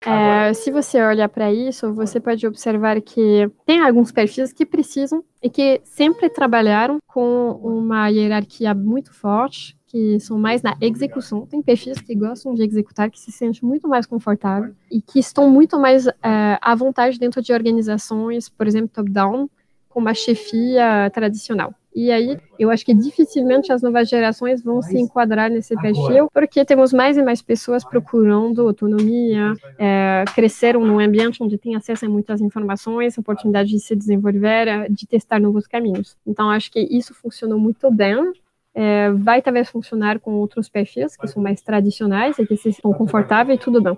É, 0.06 0.54
se 0.54 0.70
você 0.70 1.02
olha 1.02 1.30
para 1.30 1.52
isso, 1.52 1.94
você 1.94 2.20
pode 2.20 2.46
observar 2.46 3.02
que 3.02 3.50
tem 3.66 3.80
alguns 3.80 4.12
perfis 4.12 4.52
que 4.52 4.66
precisam 4.66 5.24
e 5.42 5.50
que 5.50 5.82
sempre 5.86 6.30
trabalharam 6.30 6.98
com 7.08 7.52
uma 7.64 8.10
hierarquia 8.10 8.74
muito 8.74 9.14
forte, 9.14 9.78
que 9.90 10.20
são 10.20 10.38
mais 10.38 10.62
na 10.62 10.78
execução. 10.80 11.46
Tem 11.48 11.62
perfis 11.62 12.00
que 12.00 12.16
gostam 12.16 12.54
de 12.54 12.64
executar, 12.64 13.10
que 13.10 13.20
se 13.20 13.32
sentem 13.32 13.68
muito 13.68 13.88
mais 13.88 14.06
confortáveis 14.06 14.74
e 14.92 15.02
que 15.02 15.20
estão 15.20 15.50
muito 15.50 15.80
mais 15.80 16.08
é, 16.08 16.14
à 16.62 16.76
vontade 16.76 17.20
dentro 17.20 17.42
de 17.42 17.52
organizações, 17.52 18.48
por 18.48 18.68
exemplo, 18.68 18.90
top-down, 18.94 19.50
com 19.90 20.00
uma 20.00 20.14
chefia 20.14 21.10
tradicional. 21.12 21.74
E 21.94 22.12
aí, 22.12 22.38
eu 22.60 22.70
acho 22.70 22.86
que 22.86 22.94
dificilmente 22.94 23.74
as 23.74 23.82
novas 23.82 24.08
gerações 24.08 24.64
vão 24.64 24.80
se 24.80 24.96
enquadrar 24.96 25.50
nesse 25.50 25.76
perfil, 25.76 26.30
porque 26.32 26.64
temos 26.64 26.94
mais 26.94 27.18
e 27.18 27.24
mais 27.24 27.42
pessoas 27.42 27.84
procurando 27.84 28.68
autonomia, 28.68 29.54
é, 29.78 30.24
cresceram 30.36 30.86
num 30.86 31.00
ambiente 31.00 31.42
onde 31.42 31.58
tem 31.58 31.76
acesso 31.76 32.06
a 32.06 32.10
muitas 32.10 32.42
informações, 32.42 33.18
oportunidade 33.18 33.70
de 33.70 33.80
se 33.80 33.96
desenvolver, 33.96 34.88
de 34.92 35.08
testar 35.08 35.40
novos 35.40 35.66
caminhos. 35.66 36.16
Então, 36.28 36.52
acho 36.52 36.72
que 36.72 36.80
isso 36.80 37.16
funcionou 37.16 37.58
muito 37.58 37.90
bem 37.90 38.32
é, 38.82 39.12
vai 39.12 39.42
talvez 39.42 39.70
funcionar 39.70 40.22
com 40.22 40.36
outros 40.36 40.70
perfis 40.70 41.18
que 41.18 41.28
são 41.28 41.44
mais 41.44 41.62
tradicionais 41.62 42.40
e 42.40 42.48
que 42.48 42.56
se 42.56 42.70
estão 42.70 42.94
confortáveis 42.94 43.60
e 43.60 43.62
tudo 43.62 43.82
bem. 43.82 43.98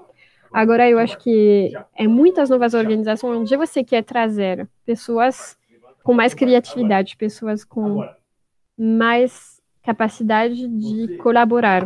Agora, 0.51 0.89
eu 0.89 0.97
acho 0.97 1.19
que 1.19 1.71
em 1.95 2.07
muitas 2.07 2.49
novas 2.49 2.73
organizações, 2.73 3.37
onde 3.37 3.55
você 3.55 3.83
quer 3.83 4.03
trazer? 4.03 4.67
Pessoas 4.83 5.55
com 6.03 6.15
mais 6.15 6.33
criatividade, 6.33 7.15
pessoas 7.15 7.63
com 7.63 8.03
mais 8.75 9.61
capacidade 9.83 10.67
de 10.67 11.15
colaborar, 11.17 11.83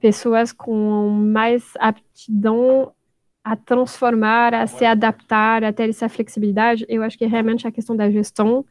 pessoas 0.00 0.52
com 0.52 1.08
mais 1.08 1.72
aptidão 1.76 2.92
a 3.42 3.56
transformar, 3.56 4.54
a 4.54 4.68
se 4.68 4.84
adaptar, 4.84 5.64
a 5.64 5.72
ter 5.72 5.88
essa 5.88 6.08
flexibilidade, 6.08 6.86
eu 6.88 7.02
acho 7.02 7.18
que 7.18 7.26
realmente 7.26 7.66
a 7.66 7.72
questão 7.72 7.96
da 7.96 8.08
gestão 8.08 8.64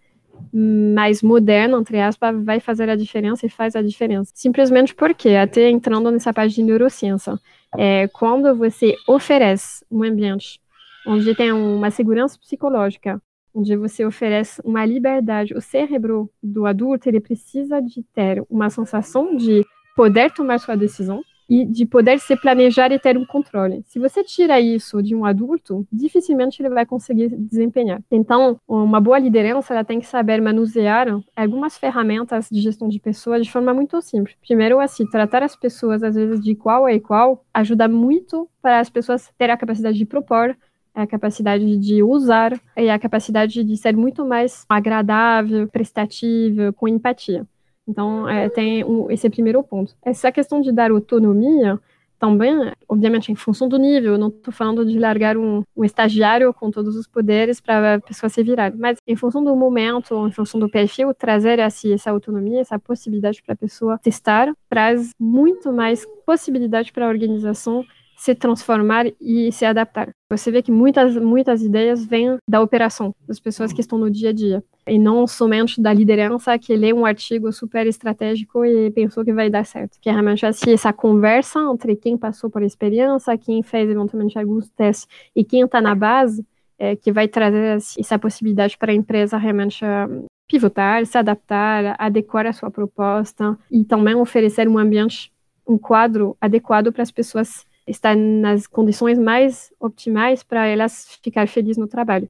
mais 0.54 1.22
moderno, 1.22 1.80
entre 1.80 2.00
aspas, 2.00 2.44
vai 2.44 2.60
fazer 2.60 2.90
a 2.90 2.96
diferença 2.96 3.46
e 3.46 3.50
faz 3.50 3.76
a 3.76 3.82
diferença. 3.82 4.32
Simplesmente 4.34 4.94
porque, 4.96 5.30
até 5.30 5.70
entrando 5.70 6.12
nessa 6.12 6.34
parte 6.34 6.56
de 6.56 6.64
neurociência, 6.64 7.40
é, 7.78 8.08
quando 8.08 8.56
você 8.56 8.96
oferece 9.08 9.86
um 9.90 10.04
ambiente 10.04 10.60
onde 11.06 11.34
tem 11.36 11.52
uma 11.52 11.90
segurança 11.90 12.38
psicológica, 12.40 13.22
onde 13.54 13.76
você 13.76 14.06
oferece 14.06 14.62
uma 14.64 14.86
liberdade, 14.86 15.54
o 15.54 15.62
cérebro 15.62 16.30
do 16.44 16.66
adulto, 16.66 17.10
ele 17.10 17.20
precisa 17.20 17.82
de 17.82 18.04
ter 18.14 18.44
uma 18.50 18.70
sensação 18.70 19.36
de 19.36 19.66
poder 19.96 20.32
tomar 20.32 20.60
sua 20.60 20.76
decisão, 20.76 21.24
e 21.50 21.66
de 21.66 21.86
poder 21.86 22.20
se 22.20 22.36
planejar 22.36 22.92
e 22.92 23.00
ter 23.00 23.18
um 23.18 23.26
controle. 23.26 23.84
Se 23.86 24.00
você 24.00 24.24
tira 24.24 24.60
isso 24.60 25.02
de 25.02 25.16
um 25.16 25.26
adulto, 25.26 25.88
dificilmente 25.92 26.62
ele 26.62 26.70
vai 26.70 26.86
conseguir 26.86 27.30
desempenhar. 27.30 28.02
Então, 28.12 28.60
uma 28.68 29.00
boa 29.00 29.20
liderança 29.20 29.74
ela 29.74 29.84
tem 29.84 30.00
que 30.00 30.06
saber 30.06 30.42
manusear 30.42 31.08
algumas 31.36 31.78
ferramentas 31.78 32.48
de 32.52 32.60
gestão 32.60 32.88
de 32.88 33.00
pessoas 33.00 33.46
de 33.46 33.52
forma 33.52 33.74
muito 33.74 34.02
simples. 34.02 34.36
Primeiro, 34.46 34.80
assim, 34.80 35.06
tratar 35.06 35.44
as 35.44 35.56
pessoas 35.56 36.04
às 36.04 36.16
vezes 36.16 36.42
de 36.42 36.52
igual 36.52 36.86
a 36.86 36.94
igual 36.94 37.46
ajuda 37.54 37.88
muito 37.88 38.50
para 38.62 38.80
as 38.80 38.90
pessoas 38.90 39.32
terem 39.38 39.54
a 39.54 39.58
capacidade 39.58 39.98
de 39.98 40.06
propor, 40.06 40.56
a 40.94 41.06
capacidade 41.06 41.78
de 41.78 42.02
usar 42.02 42.60
e 42.76 42.90
a 42.90 42.98
capacidade 42.98 43.64
de 43.64 43.78
ser 43.78 43.96
muito 43.96 44.26
mais 44.26 44.66
agradável, 44.68 45.68
prestatível, 45.68 46.74
com 46.74 46.88
empatia. 46.88 47.46
Então, 47.88 48.28
é, 48.28 48.50
tem 48.50 48.84
esse 49.10 49.30
primeiro 49.30 49.64
ponto. 49.64 49.96
Essa 50.04 50.32
questão 50.32 50.60
de 50.60 50.72
dar 50.72 50.92
autonomia 50.92 51.80
também, 52.20 52.72
obviamente, 52.90 53.32
em 53.32 53.36
função 53.36 53.70
do 53.70 53.78
nível, 53.78 54.14
eu 54.14 54.18
não 54.18 54.30
estou 54.30 54.52
falando 54.52 54.84
de 54.84 54.98
largar 54.98 55.38
um, 55.38 55.64
um, 55.76 55.86
estagiário 55.86 56.52
com 56.54 56.72
todos 56.72 56.96
os 56.96 57.08
poderes 57.08 57.62
para 57.62 57.96
a 57.96 58.00
pessoa 58.00 58.30
se 58.30 58.42
virar, 58.42 58.74
mas 58.76 58.98
em 59.08 59.16
função 59.16 59.44
do 59.44 59.56
momento, 59.56 60.28
em 60.28 60.32
função 60.32 60.60
do 60.60 60.70
perfil, 60.70 61.14
trazer 61.14 61.60
assim, 61.60 61.94
essa 61.94 62.10
autonomia, 62.10 62.62
essa 62.62 62.80
possibilidade 62.80 63.44
para 63.44 63.54
a 63.54 63.58
pessoa 63.58 64.00
testar, 64.00 64.52
traz 64.68 65.12
muito 65.20 65.72
mais 65.72 66.08
possibilidade 66.26 66.92
para 66.92 67.06
a 67.06 67.10
organização 67.10 67.86
se 68.18 68.34
transformar 68.34 69.06
e 69.22 69.52
se 69.52 69.64
adaptar. 69.64 70.10
Você 70.30 70.50
vê 70.50 70.64
que 70.64 70.72
muitas, 70.72 71.16
muitas 71.16 71.62
ideias 71.62 72.04
vêm 72.04 72.38
da 72.50 72.60
operação, 72.60 73.16
das 73.28 73.40
pessoas 73.40 73.72
que 73.72 73.80
estão 73.80 73.98
no 73.98 74.10
dia 74.10 74.32
a 74.32 74.34
dia, 74.34 74.64
e 74.88 74.98
não 74.98 75.28
somente 75.28 75.80
da 75.80 75.94
liderança 75.94 76.58
que 76.58 76.76
lê 76.76 76.92
um 76.92 77.06
artigo 77.06 77.52
super 77.54 77.86
estratégico 77.86 78.66
e 78.66 78.90
pensou 78.90 79.24
que 79.24 79.32
vai 79.32 79.52
dar 79.52 79.66
certo. 79.66 80.00
Que 80.02 80.10
é 80.10 80.12
realmente 80.12 80.46
assim, 80.46 80.74
essa 80.74 80.92
conversa 80.92 81.60
entre 81.72 81.96
quem 81.96 82.18
passou 82.18 82.50
por 82.50 82.64
experiência, 82.64 83.38
quem 83.38 83.62
fez 83.62 83.88
eventualmente 83.88 84.38
alguns 84.38 84.68
testes 84.70 85.08
e 85.36 85.44
quem 85.44 85.62
está 85.62 85.80
na 85.80 85.94
base, 85.94 86.44
é, 86.80 86.96
que 86.96 87.12
vai 87.12 87.28
trazer 87.28 87.76
assim, 87.76 88.00
essa 88.00 88.18
possibilidade 88.18 88.78
para 88.78 88.92
a 88.92 88.96
empresa 88.96 89.38
realmente 89.38 89.86
uh, 89.86 90.26
pivotar, 90.48 91.06
se 91.06 91.18
adaptar, 91.18 91.96
adequar 92.00 92.48
a 92.48 92.54
sua 92.54 92.72
proposta 92.72 93.58
e 93.72 93.84
também 93.84 94.16
oferecer 94.16 94.68
um 94.68 94.78
ambiente, 94.78 95.32
um 95.68 95.78
quadro 95.78 96.36
adequado 96.42 96.92
para 96.92 97.04
as 97.04 97.12
pessoas 97.12 97.67
estar 97.88 98.16
nas 98.16 98.68
condições 98.68 99.18
mais 99.18 99.72
optimais 99.80 100.44
para 100.44 100.68
elas 100.68 101.18
ficar 101.24 101.48
felizes 101.48 101.78
no 101.78 101.88
trabalho. 101.88 102.28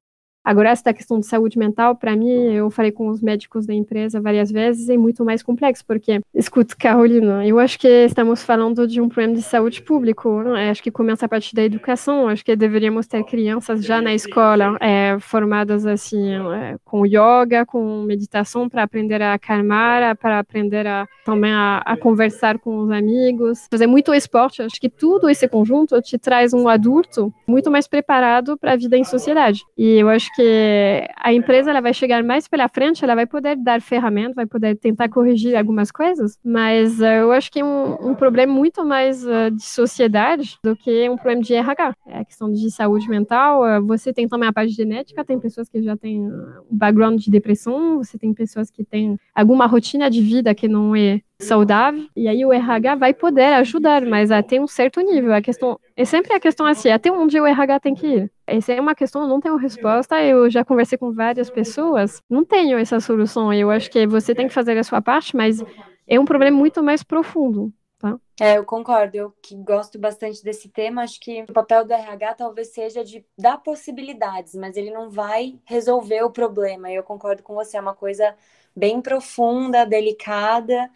Agora, 0.47 0.69
essa 0.69 0.93
questão 0.93 1.19
de 1.19 1.25
saúde 1.25 1.59
mental, 1.59 1.93
para 1.93 2.15
mim, 2.15 2.53
eu 2.53 2.71
falei 2.71 2.89
com 2.89 3.09
os 3.09 3.21
médicos 3.21 3.65
da 3.65 3.73
empresa 3.73 4.21
várias 4.21 4.49
vezes, 4.49 4.87
é 4.87 4.95
muito 4.95 5.25
mais 5.25 5.43
complexo, 5.43 5.83
porque, 5.85 6.21
escuta, 6.33 6.73
Carolina, 6.73 7.45
eu 7.45 7.59
acho 7.59 7.77
que 7.77 8.05
estamos 8.05 8.43
falando 8.43 8.87
de 8.87 9.01
um 9.01 9.09
problema 9.09 9.33
de 9.33 9.41
saúde 9.41 9.81
público, 9.81 10.41
né? 10.43 10.69
acho 10.69 10.81
que 10.81 10.89
começa 10.89 11.25
a 11.25 11.27
partir 11.27 11.53
da 11.53 11.65
educação, 11.65 12.29
acho 12.29 12.45
que 12.45 12.55
deveríamos 12.55 13.07
ter 13.07 13.25
crianças 13.25 13.83
já 13.83 13.99
na 13.99 14.13
escola 14.13 14.77
é, 14.79 15.17
formadas 15.19 15.85
assim, 15.85 16.31
é, 16.31 16.77
com 16.85 17.05
yoga, 17.05 17.65
com 17.65 18.03
meditação, 18.03 18.69
para 18.69 18.83
aprender 18.83 19.21
a 19.21 19.33
acalmar, 19.33 20.15
para 20.15 20.39
aprender 20.39 20.87
a, 20.87 21.05
também 21.25 21.51
a, 21.51 21.79
a, 21.79 21.97
conversar 21.97 22.57
com 22.57 22.77
os 22.79 22.89
amigos, 22.89 23.67
fazer 23.69 23.85
muito 23.85 24.13
esporte, 24.13 24.61
acho 24.61 24.79
que 24.79 24.89
tudo 24.89 25.27
esse 25.27 25.45
conjunto 25.45 26.01
te 26.01 26.17
traz 26.17 26.53
um 26.53 26.69
adulto 26.69 27.33
muito 27.45 27.69
mais 27.69 27.85
preparado 27.85 28.57
para 28.57 28.71
a 28.71 28.77
vida 28.77 28.95
em 28.95 29.03
sociedade. 29.03 29.65
E 29.77 29.99
eu 29.99 30.07
acho 30.07 30.33
que 30.37 31.07
a 31.17 31.33
empresa 31.33 31.71
ela 31.71 31.81
vai 31.81 31.95
chegar 31.95 32.23
mais 32.23 32.47
pela 32.47 32.69
frente, 32.69 33.03
ela 33.03 33.15
vai 33.15 33.25
poder 33.25 33.55
dar 33.55 33.81
ferramentas, 33.81 34.35
vai 34.35 34.45
poder 34.45 34.77
tentar 34.77 35.09
corrigir 35.09 35.55
algumas 35.55 35.89
coisas, 35.91 36.37
mas 36.45 36.99
uh, 36.99 37.05
eu 37.05 37.31
acho 37.31 37.51
que 37.51 37.59
é 37.59 37.65
um, 37.65 38.11
um 38.11 38.13
problema 38.13 38.53
muito 38.53 38.85
mais 38.85 39.25
uh, 39.25 39.49
de 39.51 39.63
sociedade 39.63 40.59
do 40.63 40.75
que 40.75 41.09
um 41.09 41.15
problema 41.15 41.41
de 41.41 41.55
RH. 41.55 41.93
É 42.05 42.19
a 42.19 42.25
questão 42.25 42.51
de 42.51 42.69
saúde 42.69 43.09
mental, 43.09 43.63
uh, 43.63 43.83
você 43.83 44.13
tem 44.13 44.27
também 44.27 44.47
a 44.47 44.53
parte 44.53 44.73
genética, 44.73 45.25
tem 45.25 45.39
pessoas 45.39 45.67
que 45.67 45.81
já 45.81 45.97
têm 45.97 46.21
um 46.21 46.77
background 46.77 47.19
de 47.19 47.31
depressão, 47.31 47.97
você 47.97 48.15
tem 48.15 48.31
pessoas 48.31 48.69
que 48.69 48.83
têm 48.83 49.17
alguma 49.33 49.65
rotina 49.65 50.07
de 50.07 50.21
vida 50.21 50.53
que 50.53 50.67
não 50.67 50.95
é 50.95 51.19
saudável, 51.39 52.07
e 52.15 52.27
aí 52.27 52.45
o 52.45 52.51
RH 52.51 52.95
vai 52.95 53.13
poder 53.13 53.53
ajudar, 53.55 54.03
mas 54.05 54.31
até 54.31 54.59
um 54.59 54.67
certo 54.67 54.99
nível. 55.01 55.33
A 55.33 55.41
questão 55.41 55.79
é 55.95 56.03
sempre 56.03 56.33
a 56.33 56.39
questão 56.39 56.65
assim, 56.65 56.89
até 56.89 57.11
onde 57.11 57.39
o 57.39 57.45
RH 57.45 57.79
tem 57.79 57.93
que 57.93 58.07
ir. 58.07 58.31
Essa 58.45 58.73
é 58.73 58.81
uma 58.81 58.95
questão, 58.95 59.21
eu 59.21 59.27
não 59.27 59.39
tenho 59.39 59.55
resposta. 59.55 60.21
Eu 60.23 60.49
já 60.49 60.65
conversei 60.65 60.97
com 60.97 61.13
várias 61.13 61.49
pessoas, 61.49 62.21
não 62.29 62.43
tenho 62.43 62.77
essa 62.77 62.99
solução. 62.99 63.53
Eu 63.53 63.69
acho 63.69 63.89
que 63.91 64.07
você 64.07 64.33
tem 64.33 64.47
que 64.47 64.53
fazer 64.53 64.77
a 64.77 64.83
sua 64.83 65.01
parte, 65.01 65.35
mas 65.35 65.63
é 66.07 66.19
um 66.19 66.25
problema 66.25 66.57
muito 66.57 66.81
mais 66.81 67.03
profundo. 67.03 67.71
Tá? 67.99 68.17
É, 68.39 68.57
eu 68.57 68.63
concordo. 68.63 69.15
Eu 69.15 69.33
que 69.41 69.55
gosto 69.55 69.99
bastante 69.99 70.43
desse 70.43 70.69
tema, 70.69 71.03
acho 71.03 71.19
que 71.19 71.43
o 71.43 71.53
papel 71.53 71.85
do 71.85 71.93
RH 71.93 72.35
talvez 72.35 72.69
seja 72.69 73.03
de 73.03 73.25
dar 73.37 73.57
possibilidades, 73.57 74.55
mas 74.55 74.77
ele 74.77 74.91
não 74.91 75.09
vai 75.09 75.59
resolver 75.65 76.23
o 76.23 76.31
problema. 76.31 76.91
Eu 76.91 77.03
concordo 77.03 77.43
com 77.43 77.53
você, 77.53 77.77
é 77.77 77.81
uma 77.81 77.95
coisa 77.95 78.35
bem 78.75 79.01
profunda, 79.01 79.85
delicada, 79.85 80.89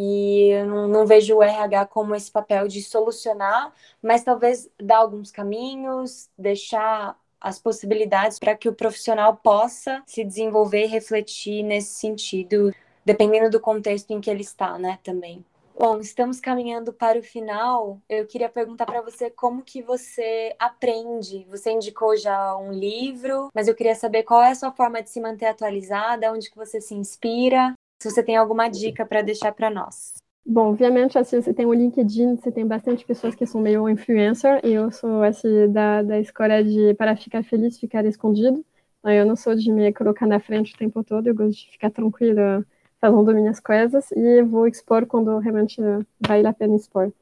e 0.00 0.50
eu 0.50 0.64
não, 0.64 0.86
não 0.86 1.04
vejo 1.04 1.34
o 1.34 1.42
RH 1.42 1.86
como 1.86 2.14
esse 2.14 2.30
papel 2.30 2.68
de 2.68 2.80
solucionar, 2.80 3.72
mas 4.00 4.22
talvez 4.22 4.70
dar 4.80 4.98
alguns 4.98 5.32
caminhos, 5.32 6.30
deixar 6.38 7.18
as 7.40 7.58
possibilidades 7.58 8.38
para 8.38 8.54
que 8.54 8.68
o 8.68 8.72
profissional 8.72 9.36
possa 9.36 10.00
se 10.06 10.22
desenvolver 10.22 10.84
e 10.84 10.86
refletir 10.86 11.64
nesse 11.64 11.98
sentido, 11.98 12.72
dependendo 13.04 13.50
do 13.50 13.58
contexto 13.58 14.12
em 14.12 14.20
que 14.20 14.30
ele 14.30 14.42
está, 14.42 14.78
né, 14.78 15.00
também. 15.02 15.44
Bom, 15.76 15.98
estamos 15.98 16.38
caminhando 16.40 16.92
para 16.92 17.18
o 17.18 17.22
final. 17.22 18.00
Eu 18.08 18.24
queria 18.24 18.48
perguntar 18.48 18.86
para 18.86 19.00
você 19.00 19.30
como 19.30 19.62
que 19.62 19.82
você 19.82 20.54
aprende. 20.60 21.44
Você 21.50 21.72
indicou 21.72 22.16
já 22.16 22.56
um 22.56 22.72
livro, 22.72 23.48
mas 23.52 23.66
eu 23.66 23.74
queria 23.74 23.96
saber 23.96 24.22
qual 24.22 24.42
é 24.42 24.50
a 24.50 24.54
sua 24.54 24.70
forma 24.70 25.02
de 25.02 25.10
se 25.10 25.20
manter 25.20 25.46
atualizada, 25.46 26.32
onde 26.32 26.50
que 26.50 26.56
você 26.56 26.80
se 26.80 26.94
inspira, 26.94 27.74
se 27.98 28.10
você 28.10 28.22
tem 28.22 28.36
alguma 28.36 28.68
dica 28.68 29.04
para 29.04 29.22
deixar 29.22 29.52
para 29.52 29.70
nós. 29.70 30.14
Bom, 30.46 30.70
obviamente, 30.70 31.18
assim, 31.18 31.42
você 31.42 31.52
tem 31.52 31.66
o 31.66 31.74
LinkedIn, 31.74 32.36
você 32.36 32.50
tem 32.50 32.66
bastante 32.66 33.04
pessoas 33.04 33.34
que 33.34 33.44
são 33.44 33.60
meio 33.60 33.86
influencer, 33.88 34.60
e 34.64 34.72
eu 34.72 34.90
sou 34.90 35.22
assim, 35.22 35.70
da, 35.70 36.02
da 36.02 36.18
escola 36.18 36.64
de 36.64 36.94
para 36.94 37.14
ficar 37.16 37.44
feliz, 37.44 37.78
ficar 37.78 38.04
escondido. 38.06 38.64
Eu 39.04 39.26
não 39.26 39.36
sou 39.36 39.54
de 39.54 39.70
me 39.70 39.92
colocar 39.92 40.26
na 40.26 40.40
frente 40.40 40.74
o 40.74 40.78
tempo 40.78 41.04
todo, 41.04 41.26
eu 41.26 41.34
gosto 41.34 41.58
de 41.58 41.70
ficar 41.70 41.90
tranquila 41.90 42.64
fazendo 43.00 43.34
minhas 43.34 43.60
coisas 43.60 44.10
e 44.12 44.42
vou 44.42 44.66
expor 44.66 45.06
quando 45.06 45.38
realmente 45.38 45.80
vale 46.26 46.46
a 46.46 46.52
pena 46.52 46.74
expor. 46.74 47.12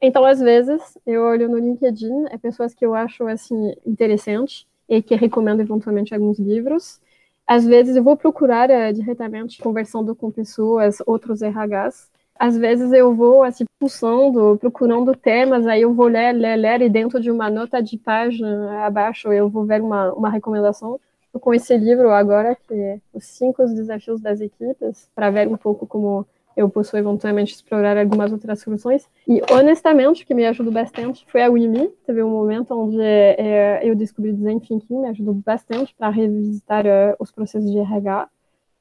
Então, 0.00 0.24
às 0.24 0.40
vezes, 0.40 0.98
eu 1.06 1.22
olho 1.22 1.48
no 1.48 1.58
LinkedIn, 1.58 2.26
é 2.30 2.38
pessoas 2.38 2.74
que 2.74 2.84
eu 2.84 2.94
acho, 2.94 3.26
assim, 3.26 3.74
interessante 3.86 4.66
e 4.88 5.00
que 5.00 5.14
recomendo 5.14 5.60
eventualmente 5.60 6.14
alguns 6.14 6.38
livros. 6.38 7.00
Às 7.46 7.64
vezes, 7.64 7.96
eu 7.96 8.02
vou 8.02 8.16
procurar 8.16 8.70
é, 8.70 8.92
diretamente 8.92 9.60
conversando 9.60 10.14
com 10.14 10.30
pessoas, 10.30 10.98
outros 11.06 11.42
RHs. 11.42 12.10
Às 12.38 12.56
vezes, 12.56 12.92
eu 12.92 13.14
vou, 13.14 13.42
assim, 13.42 13.64
pulsando, 13.78 14.56
procurando 14.58 15.14
temas, 15.14 15.66
aí 15.66 15.82
eu 15.82 15.92
vou 15.94 16.06
ler, 16.06 16.32
ler, 16.32 16.56
ler, 16.56 16.82
e 16.82 16.88
dentro 16.88 17.20
de 17.20 17.30
uma 17.30 17.50
nota 17.50 17.82
de 17.82 17.98
página 17.98 18.86
abaixo 18.86 19.32
eu 19.32 19.48
vou 19.48 19.64
ver 19.64 19.80
uma, 19.82 20.12
uma 20.12 20.30
recomendação 20.30 20.98
com 21.40 21.54
esse 21.54 21.76
livro 21.76 22.10
agora, 22.10 22.56
que 22.56 22.74
é 22.74 23.00
Os 23.12 23.24
Cinco 23.24 23.64
Desafios 23.66 24.20
das 24.20 24.40
Equipes, 24.40 25.08
para 25.14 25.30
ver 25.30 25.48
um 25.48 25.56
pouco 25.56 25.86
como 25.86 26.26
eu 26.56 26.68
posso 26.68 26.96
eventualmente 26.96 27.54
explorar 27.54 27.96
algumas 27.96 28.32
outras 28.32 28.60
soluções. 28.60 29.08
E, 29.26 29.40
honestamente, 29.50 30.22
o 30.22 30.26
que 30.26 30.34
me 30.34 30.46
ajudou 30.46 30.72
bastante 30.72 31.24
foi 31.30 31.42
a 31.42 31.50
Udemy. 31.50 31.88
Teve 32.06 32.22
um 32.22 32.30
momento 32.30 32.74
onde 32.74 33.00
é, 33.00 33.80
eu 33.82 33.94
descobri 33.94 34.32
Design 34.32 34.60
Thinking, 34.60 35.00
me 35.00 35.08
ajudou 35.08 35.34
bastante 35.34 35.94
para 35.94 36.08
revisitar 36.08 36.84
uh, 36.86 37.16
os 37.18 37.30
processos 37.30 37.70
de 37.70 37.78
RH. 37.78 38.28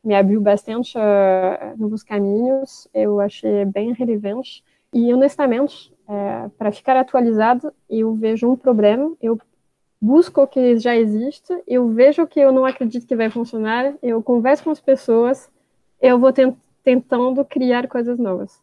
Me 0.03 0.15
abriu 0.15 0.41
bastante 0.41 0.97
uh, 0.97 1.77
novos 1.77 2.03
caminhos, 2.03 2.87
eu 2.93 3.19
achei 3.19 3.65
bem 3.65 3.93
relevante. 3.93 4.63
E, 4.93 5.13
honestamente, 5.13 5.93
uh, 6.07 6.49
para 6.57 6.71
ficar 6.71 6.97
atualizado, 6.97 7.73
eu 7.89 8.13
vejo 8.13 8.49
um 8.49 8.55
problema, 8.55 9.13
eu 9.21 9.39
busco 10.01 10.41
o 10.41 10.47
que 10.47 10.77
já 10.77 10.95
existe, 10.95 11.55
eu 11.67 11.87
vejo 11.89 12.23
o 12.23 12.27
que 12.27 12.39
eu 12.39 12.51
não 12.51 12.65
acredito 12.65 13.05
que 13.05 13.15
vai 13.15 13.29
funcionar, 13.29 13.93
eu 14.01 14.21
converso 14.23 14.63
com 14.63 14.71
as 14.71 14.81
pessoas, 14.81 15.49
eu 16.01 16.17
vou 16.17 16.33
tent 16.33 16.55
tentando 16.83 17.43
criar 17.45 17.87
coisas 17.87 18.17
novas. 18.17 18.61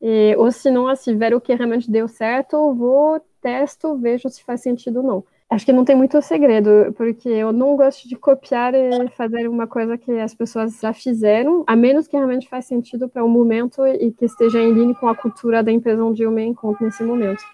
E, 0.00 0.34
ou 0.36 0.50
se 0.52 0.70
não, 0.70 0.86
assim, 0.86 1.16
ver 1.16 1.34
o 1.34 1.40
que 1.40 1.54
realmente 1.54 1.90
deu 1.90 2.06
certo, 2.08 2.74
vou, 2.74 3.20
testo, 3.40 3.96
vejo 3.96 4.28
se 4.28 4.42
faz 4.44 4.60
sentido 4.60 4.98
ou 4.98 5.02
não. 5.02 5.24
Acho 5.48 5.66
que 5.66 5.72
não 5.72 5.84
tem 5.84 5.94
muito 5.94 6.20
segredo, 6.20 6.92
porque 6.96 7.28
eu 7.28 7.52
não 7.52 7.76
gosto 7.76 8.08
de 8.08 8.16
copiar 8.16 8.74
e 8.74 9.08
fazer 9.10 9.46
uma 9.46 9.66
coisa 9.66 9.96
que 9.96 10.10
as 10.18 10.34
pessoas 10.34 10.80
já 10.80 10.92
fizeram, 10.92 11.62
a 11.66 11.76
menos 11.76 12.08
que 12.08 12.16
realmente 12.16 12.48
faz 12.48 12.64
sentido 12.64 13.08
para 13.08 13.22
o 13.22 13.26
um 13.26 13.30
momento 13.30 13.86
e 13.86 14.10
que 14.10 14.24
esteja 14.24 14.60
em 14.60 14.72
linha 14.72 14.94
com 14.94 15.06
a 15.06 15.14
cultura 15.14 15.62
da 15.62 15.70
empresa 15.70 16.02
onde 16.04 16.22
eu 16.22 16.30
me 16.30 16.44
encontro 16.44 16.84
nesse 16.84 17.04
momento. 17.04 17.44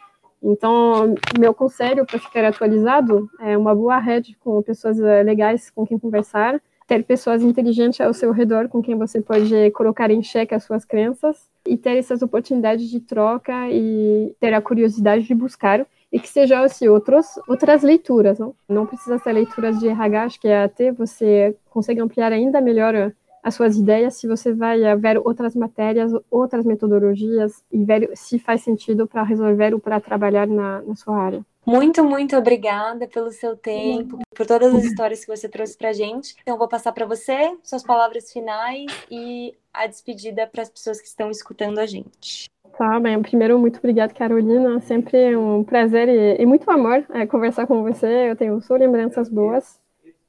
Então, 0.42 1.14
meu 1.38 1.53
conselho 1.53 2.07
para 2.07 2.18
ficar 2.18 2.44
atualizado 2.44 3.29
é 3.40 3.59
uma 3.59 3.75
boa 3.75 3.99
rede 3.99 4.37
com 4.40 4.62
pessoas 4.62 4.99
eh, 4.99 5.23
legais 5.23 5.68
com 5.68 5.87
quem 5.87 5.99
conversar, 5.99 6.61
ter 6.90 7.05
pessoas 7.05 7.40
inteligentes 7.40 8.00
ao 8.00 8.12
seu 8.12 8.33
redor 8.33 8.68
com 8.68 8.83
quem 8.83 8.96
você 8.96 9.20
pode 9.20 9.70
colocar 9.70 10.11
em 10.11 10.20
xeque 10.24 10.57
as 10.57 10.64
suas 10.64 10.85
crenças 10.85 11.48
e 11.64 11.76
ter 11.76 11.96
essas 11.96 12.20
oportunidades 12.20 12.90
de 12.90 12.98
troca 12.98 13.70
e 13.70 14.35
ter 14.40 14.53
a 14.53 14.61
curiosidade 14.61 15.22
de 15.22 15.33
buscar 15.33 15.87
e 16.12 16.18
que 16.18 16.29
sejam 16.29 16.64
assim, 16.64 16.88
outros, 16.88 17.38
outras 17.46 17.85
leituras. 17.85 18.40
Não? 18.40 18.57
não 18.68 18.87
precisa 18.87 19.20
ser 19.20 19.33
leituras 19.35 19.79
de 19.79 19.87
RH, 19.87 20.24
acho 20.24 20.40
que 20.40 20.48
até 20.48 20.90
você 20.90 21.57
consegue 21.70 22.00
ampliar 22.00 22.33
ainda 22.33 22.61
melhor 22.61 23.12
as 23.40 23.55
suas 23.55 23.76
ideias, 23.76 24.16
se 24.16 24.26
você 24.26 24.53
vai 24.53 24.81
ver 24.96 25.16
outras 25.18 25.55
matérias, 25.55 26.11
outras 26.29 26.64
metodologias 26.64 27.62
e 27.70 27.85
ver 27.85 28.11
se 28.14 28.37
faz 28.40 28.62
sentido 28.62 29.07
para 29.07 29.22
resolver 29.22 29.72
ou 29.74 29.79
para 29.79 30.00
trabalhar 30.00 30.48
na, 30.48 30.83
na 30.83 30.96
sua 30.96 31.16
área. 31.16 31.46
Muito, 31.66 32.03
muito 32.03 32.37
obrigada 32.37 33.07
pelo 33.07 33.31
seu 33.31 33.57
tempo, 33.57 34.18
por 34.35 34.46
todas 34.46 34.75
as 34.75 34.85
histórias 34.85 35.25
que 35.25 35.37
você 35.37 35.49
trouxe 35.49 35.77
para 35.77 35.92
gente. 35.92 36.35
Então, 36.42 36.57
vou 36.57 36.68
passar 36.68 36.92
para 36.92 37.07
você 37.07 37.57
suas 37.62 37.83
palavras 37.83 38.33
finais 38.33 38.87
e 39.11 39.55
a 39.73 39.87
despedida 39.87 40.46
para 40.46 40.62
as 40.62 40.70
pessoas 40.70 41.01
que 41.01 41.07
estão 41.07 41.31
escutando 41.31 41.79
a 41.79 41.87
gente. 41.87 42.51
Tá, 42.77 42.99
bem, 42.99 43.20
primeiro, 43.20 43.59
muito 43.59 43.79
obrigada, 43.79 44.14
Carolina. 44.14 44.81
Sempre 44.81 45.37
um 45.37 45.62
prazer 45.62 46.09
e, 46.09 46.42
e 46.42 46.46
muito 46.46 46.70
amor 46.70 47.05
é, 47.11 47.27
conversar 47.27 47.66
com 47.66 47.83
você. 47.83 48.31
Eu 48.31 48.37
tenho 48.37 48.61
só 48.62 48.75
lembranças 48.75 49.29
boas. 49.29 49.79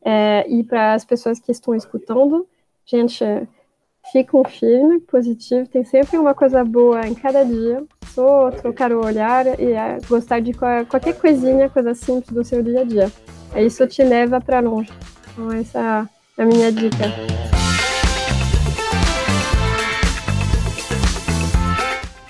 É, 0.04 0.46
e 0.50 0.64
para 0.64 0.94
as 0.94 1.06
pessoas 1.06 1.40
que 1.40 1.52
estão 1.52 1.76
escutando, 1.76 2.48
Gente, 2.86 3.24
fica 4.12 4.38
um 4.38 4.44
firme, 4.44 5.00
positivo, 5.02 5.68
tem 5.68 5.84
sempre 5.84 6.18
uma 6.18 6.34
coisa 6.34 6.64
boa 6.64 7.08
em 7.08 7.14
cada 7.14 7.44
dia. 7.44 7.84
Só 8.08 8.52
trocar 8.52 8.92
o 8.92 9.06
olhar 9.06 9.60
e 9.60 9.72
é, 9.72 9.98
gostar 10.08 10.42
de 10.42 10.52
qualquer 10.54 11.14
coisinha, 11.14 11.70
coisa 11.70 11.94
simples 11.94 12.34
do 12.34 12.44
seu 12.44 12.62
dia 12.62 12.82
a 12.82 12.84
dia. 12.84 13.12
Isso 13.56 13.86
te 13.88 14.04
leva 14.04 14.42
para 14.42 14.60
longe. 14.60 14.92
Então, 15.32 15.52
essa 15.52 16.10
é 16.38 16.44
a 16.44 16.46
minha 16.46 16.72
dica. 16.72 17.06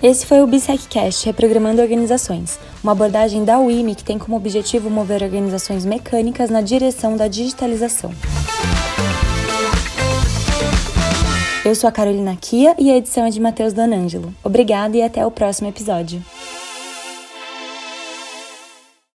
Esse 0.03 0.25
foi 0.25 0.41
o 0.41 0.47
BSECcast, 0.47 1.27
Reprogramando 1.27 1.79
Organizações, 1.79 2.59
uma 2.83 2.91
abordagem 2.91 3.45
da 3.45 3.59
UIME 3.59 3.93
que 3.93 4.03
tem 4.03 4.17
como 4.17 4.35
objetivo 4.35 4.89
mover 4.89 5.21
organizações 5.21 5.85
mecânicas 5.85 6.49
na 6.49 6.59
direção 6.59 7.15
da 7.15 7.27
digitalização. 7.27 8.11
Eu 11.71 11.75
sou 11.75 11.87
a 11.87 11.91
Carolina 11.91 12.35
Kia 12.35 12.75
e 12.77 12.91
a 12.91 12.97
edição 12.97 13.25
é 13.25 13.29
de 13.29 13.39
Matheus 13.39 13.71
Donângelo. 13.71 14.33
Obrigada 14.43 14.97
e 14.97 15.01
até 15.01 15.25
o 15.25 15.31
próximo 15.31 15.69
episódio. 15.69 16.21